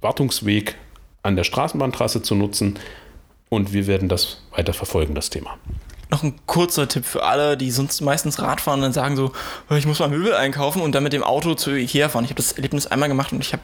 Wartungsweg 0.00 0.76
an 1.22 1.36
der 1.36 1.44
Straßenbahntrasse 1.44 2.22
zu 2.22 2.34
nutzen, 2.34 2.78
und 3.50 3.72
wir 3.72 3.86
werden 3.86 4.08
das 4.08 4.38
weiter 4.52 4.72
verfolgen, 4.72 5.14
das 5.14 5.28
Thema. 5.28 5.58
Noch 6.08 6.22
ein 6.22 6.34
kurzer 6.46 6.88
Tipp 6.88 7.04
für 7.04 7.22
alle, 7.24 7.56
die 7.56 7.70
sonst 7.70 8.00
meistens 8.00 8.40
Rad 8.40 8.66
und 8.66 8.80
dann 8.80 8.92
sagen 8.92 9.16
so, 9.16 9.32
"Oh, 9.68 9.74
ich 9.74 9.86
muss 9.86 9.98
mal 9.98 10.08
Möbel 10.08 10.34
einkaufen 10.34 10.82
und 10.82 10.92
dann 10.94 11.02
mit 11.02 11.12
dem 11.12 11.22
Auto 11.22 11.54
zu 11.54 11.70
Ikea 11.72 12.08
fahren. 12.08 12.24
Ich 12.24 12.30
habe 12.30 12.42
das 12.42 12.52
Erlebnis 12.52 12.86
einmal 12.86 13.08
gemacht 13.08 13.32
und 13.32 13.40
ich 13.40 13.52
habe 13.52 13.62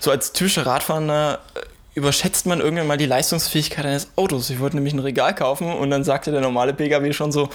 so 0.00 0.10
als 0.10 0.32
typischer 0.32 0.64
Radfahrer 0.64 1.40
äh, 1.54 1.58
überschätzt 1.94 2.46
man 2.46 2.60
irgendwann 2.60 2.86
mal 2.86 2.96
die 2.96 3.06
Leistungsfähigkeit 3.06 3.84
eines 3.84 4.08
Autos. 4.16 4.48
Ich 4.50 4.60
wollte 4.60 4.76
nämlich 4.76 4.94
ein 4.94 4.98
Regal 4.98 5.34
kaufen 5.34 5.72
und 5.72 5.90
dann 5.90 6.04
sagte 6.04 6.30
der 6.30 6.40
normale 6.40 6.72
Pkw 6.72 7.12
schon 7.12 7.32
so, 7.32 7.50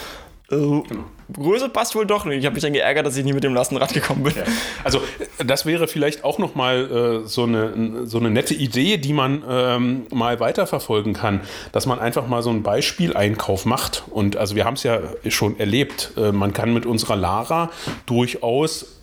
äh, 0.52 0.82
Größe 1.32 1.70
passt 1.70 1.94
wohl 1.96 2.08
doch 2.08 2.26
nicht. 2.26 2.40
Ich 2.40 2.46
habe 2.46 2.56
mich 2.56 2.64
dann 2.64 2.74
geärgert, 2.74 3.06
dass 3.06 3.16
ich 3.16 3.24
nie 3.24 3.34
mit 3.34 3.44
dem 3.44 3.54
Lastenrad 3.54 3.94
gekommen 3.94 4.24
bin. 4.24 4.34
Also 4.84 5.02
das 5.46 5.66
wäre 5.66 5.88
vielleicht 5.88 6.24
auch 6.24 6.40
noch 6.40 6.56
mal 6.56 7.22
äh, 7.24 7.28
so, 7.28 7.44
eine, 7.44 8.08
so 8.08 8.18
eine 8.18 8.32
nette 8.32 8.54
Idee, 8.54 8.98
die 8.98 9.14
man 9.14 9.44
ähm, 9.48 10.08
mal 10.12 10.40
weiterverfolgen 10.40 11.14
kann, 11.14 11.42
dass 11.72 11.86
man 11.86 12.00
einfach 12.00 12.28
mal 12.28 12.42
so 12.42 12.50
einen 12.50 12.64
Beispieleinkauf 12.64 13.66
macht. 13.66 14.04
Und 14.10 14.38
also 14.38 14.56
wir 14.56 14.66
haben 14.66 14.74
es 14.74 14.84
ja 14.84 15.00
schon 15.28 15.60
erlebt. 15.60 16.14
Äh, 16.18 16.32
man 16.32 16.54
kann 16.54 16.74
mit 16.74 16.86
unserer 16.86 17.16
Lara 17.16 17.70
durchaus 18.06 19.00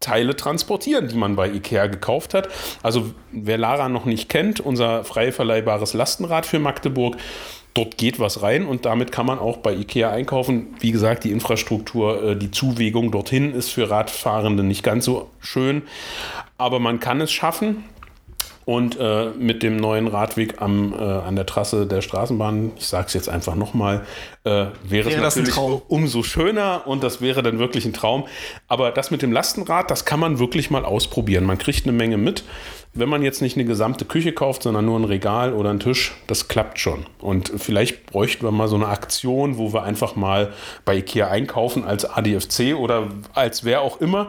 Teile 0.00 0.34
transportieren, 0.34 1.08
die 1.08 1.14
man 1.14 1.36
bei 1.36 1.48
Ikea 1.50 1.86
gekauft 1.86 2.32
hat. 2.32 2.48
Also 2.82 3.10
wer 3.32 3.58
Lara 3.58 3.90
noch 3.90 4.06
nicht 4.06 4.30
kennt, 4.30 4.58
unser 4.58 5.04
frei 5.04 5.30
verleihbares 5.30 5.92
Lastenrad 5.92 6.46
für 6.46 6.58
Magdeburg, 6.58 7.16
dort 7.74 7.98
geht 7.98 8.18
was 8.18 8.42
rein 8.42 8.66
und 8.66 8.84
damit 8.84 9.12
kann 9.12 9.26
man 9.26 9.38
auch 9.38 9.58
bei 9.58 9.72
Ikea 9.74 10.10
einkaufen. 10.10 10.68
Wie 10.80 10.92
gesagt, 10.92 11.24
die 11.24 11.30
Infrastruktur, 11.30 12.22
äh, 12.22 12.36
die 12.36 12.50
Zuwegung 12.50 13.10
dorthin 13.10 13.54
ist 13.54 13.70
für 13.70 13.90
Radfahrende 13.90 14.62
nicht 14.62 14.82
ganz 14.82 15.04
so 15.04 15.30
schön, 15.40 15.82
aber 16.58 16.78
man 16.80 17.00
kann 17.00 17.20
es 17.20 17.30
schaffen. 17.32 17.84
Und 18.66 18.98
äh, 19.00 19.30
mit 19.38 19.62
dem 19.62 19.76
neuen 19.76 20.06
Radweg 20.06 20.60
am, 20.60 20.92
äh, 20.92 20.96
an 20.96 21.34
der 21.34 21.46
Trasse 21.46 21.86
der 21.86 22.02
Straßenbahn, 22.02 22.72
ich 22.76 22.86
sage 22.86 23.06
es 23.08 23.14
jetzt 23.14 23.28
einfach 23.28 23.54
nochmal, 23.56 24.02
äh, 24.44 24.50
wäre, 24.50 24.72
Wäre 24.88 25.08
es 25.08 25.14
das 25.14 25.14
ein 25.14 25.22
natürlich 25.22 25.54
Traum. 25.54 25.82
umso 25.88 26.22
schöner 26.22 26.82
und 26.86 27.02
das 27.02 27.20
wäre 27.20 27.42
dann 27.42 27.58
wirklich 27.58 27.84
ein 27.84 27.92
Traum. 27.92 28.26
Aber 28.68 28.90
das 28.90 29.10
mit 29.10 29.22
dem 29.22 29.32
Lastenrad, 29.32 29.90
das 29.90 30.04
kann 30.04 30.20
man 30.20 30.38
wirklich 30.38 30.70
mal 30.70 30.84
ausprobieren. 30.84 31.44
Man 31.44 31.58
kriegt 31.58 31.84
eine 31.84 31.92
Menge 31.92 32.16
mit. 32.16 32.44
Wenn 32.92 33.08
man 33.08 33.22
jetzt 33.22 33.40
nicht 33.40 33.56
eine 33.56 33.64
gesamte 33.64 34.04
Küche 34.04 34.32
kauft, 34.32 34.64
sondern 34.64 34.84
nur 34.84 34.98
ein 34.98 35.04
Regal 35.04 35.52
oder 35.54 35.70
einen 35.70 35.78
Tisch, 35.78 36.12
das 36.26 36.48
klappt 36.48 36.80
schon. 36.80 37.06
Und 37.20 37.52
vielleicht 37.56 38.06
bräuchten 38.06 38.44
wir 38.44 38.50
mal 38.50 38.66
so 38.66 38.74
eine 38.76 38.88
Aktion, 38.88 39.58
wo 39.58 39.72
wir 39.72 39.84
einfach 39.84 40.16
mal 40.16 40.52
bei 40.84 40.96
Ikea 40.96 41.28
einkaufen 41.28 41.84
als 41.84 42.04
ADFC 42.04 42.74
oder 42.76 43.08
als 43.32 43.64
wer 43.64 43.82
auch 43.82 44.00
immer. 44.00 44.28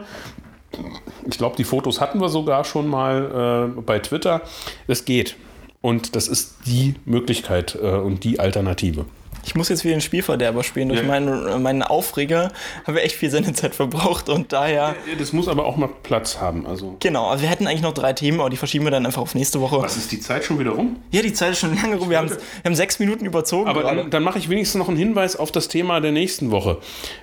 Ich 1.28 1.38
glaube, 1.38 1.56
die 1.56 1.64
Fotos 1.64 2.00
hatten 2.00 2.20
wir 2.20 2.28
sogar 2.28 2.64
schon 2.64 2.86
mal 2.88 3.72
äh, 3.76 3.80
bei 3.80 3.98
Twitter. 3.98 4.42
Es 4.86 5.04
geht. 5.04 5.36
Und 5.80 6.14
das 6.16 6.28
ist 6.28 6.54
die 6.66 6.94
Möglichkeit 7.04 7.76
äh, 7.80 7.86
und 7.88 8.22
die 8.24 8.38
Alternative. 8.40 9.04
Ich 9.44 9.56
muss 9.56 9.68
jetzt 9.68 9.82
wieder 9.84 9.96
den 9.96 10.00
Spielverderber 10.00 10.62
spielen. 10.62 10.88
Durch 10.90 11.00
Ja. 11.00 11.06
meinen, 11.08 11.60
meinen 11.64 11.82
Aufreger 11.82 12.52
haben 12.86 12.94
wir 12.94 13.02
echt 13.02 13.16
viel 13.16 13.28
Sendezeit 13.28 13.74
verbraucht 13.74 14.28
und 14.28 14.52
daher. 14.52 14.94
Das 15.18 15.32
muss 15.32 15.48
aber 15.48 15.64
auch 15.66 15.76
mal 15.76 15.88
Platz 16.04 16.38
haben. 16.40 16.64
Also. 16.64 16.96
Genau, 17.00 17.26
also 17.28 17.42
wir 17.42 17.50
hätten 17.50 17.66
eigentlich 17.66 17.82
noch 17.82 17.92
drei 17.94 18.12
Themen, 18.12 18.38
aber 18.38 18.50
die 18.50 18.56
verschieben 18.56 18.84
wir 18.86 18.92
dann 18.92 19.04
einfach 19.04 19.20
auf 19.22 19.34
nächste 19.34 19.60
Woche. 19.60 19.82
Was 19.82 19.96
ist 19.96 20.12
die 20.12 20.20
Zeit 20.20 20.44
schon 20.44 20.60
wieder 20.60 20.70
rum? 20.70 20.96
Ja, 21.10 21.22
die 21.22 21.32
Zeit 21.32 21.50
ist 21.52 21.58
schon 21.58 21.74
lange 21.74 21.96
rum. 21.96 22.08
Wir 22.10 22.18
haben, 22.18 22.30
wir 22.30 22.38
haben 22.64 22.76
sechs 22.76 23.00
Minuten 23.00 23.24
überzogen. 23.26 23.68
Aber 23.68 23.80
gerade. 23.80 23.96
dann, 24.02 24.10
dann 24.10 24.22
mache 24.22 24.38
ich 24.38 24.48
wenigstens 24.48 24.78
noch 24.78 24.86
einen 24.88 24.96
Hinweis 24.96 25.34
auf 25.34 25.50
das 25.50 25.66
Thema 25.66 25.98
der 26.00 26.12
nächsten 26.12 26.52
Woche. 26.52 26.78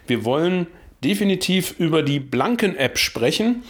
Wir 0.06 0.26
wollen 0.26 0.68
definitiv 1.04 1.76
über 1.80 2.04
die 2.04 2.20
Blanken-App 2.20 2.98
sprechen. 2.98 3.64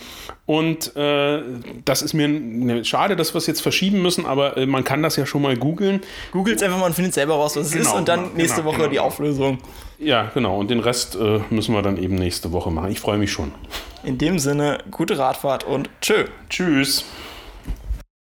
Und 0.45 0.95
äh, 0.95 1.41
das 1.85 2.01
ist 2.01 2.13
mir 2.13 2.27
ne, 2.27 2.83
schade, 2.83 3.15
dass 3.15 3.33
wir 3.35 3.37
es 3.37 3.45
jetzt 3.45 3.61
verschieben 3.61 4.01
müssen, 4.01 4.25
aber 4.25 4.57
äh, 4.57 4.65
man 4.65 4.83
kann 4.83 5.03
das 5.03 5.15
ja 5.15 5.27
schon 5.27 5.43
mal 5.43 5.55
googeln. 5.55 6.01
Googelt 6.31 6.63
einfach 6.63 6.79
mal 6.79 6.87
und 6.87 6.95
findet 6.95 7.13
selber 7.13 7.35
raus, 7.35 7.55
was 7.55 7.67
es 7.67 7.73
Genau, 7.73 7.89
ist 7.89 7.95
und 7.95 8.07
dann 8.07 8.23
genau, 8.23 8.35
nächste 8.35 8.61
genau, 8.61 8.69
Woche 8.69 8.77
genau. 8.77 8.89
die 8.89 8.99
Auflösung. 8.99 9.59
Ja, 9.99 10.31
genau. 10.33 10.59
Und 10.59 10.71
den 10.71 10.79
Rest 10.79 11.15
äh, 11.15 11.41
müssen 11.51 11.75
wir 11.75 11.83
dann 11.83 11.97
eben 11.97 12.15
nächste 12.15 12.51
Woche 12.51 12.71
machen. 12.71 12.91
Ich 12.91 12.99
freue 12.99 13.19
mich 13.19 13.31
schon. 13.31 13.51
In 14.03 14.17
dem 14.17 14.39
Sinne, 14.39 14.79
gute 14.89 15.19
Radfahrt 15.19 15.65
und 15.65 15.89
tschö. 16.01 16.25
Tschüss. 16.49 17.05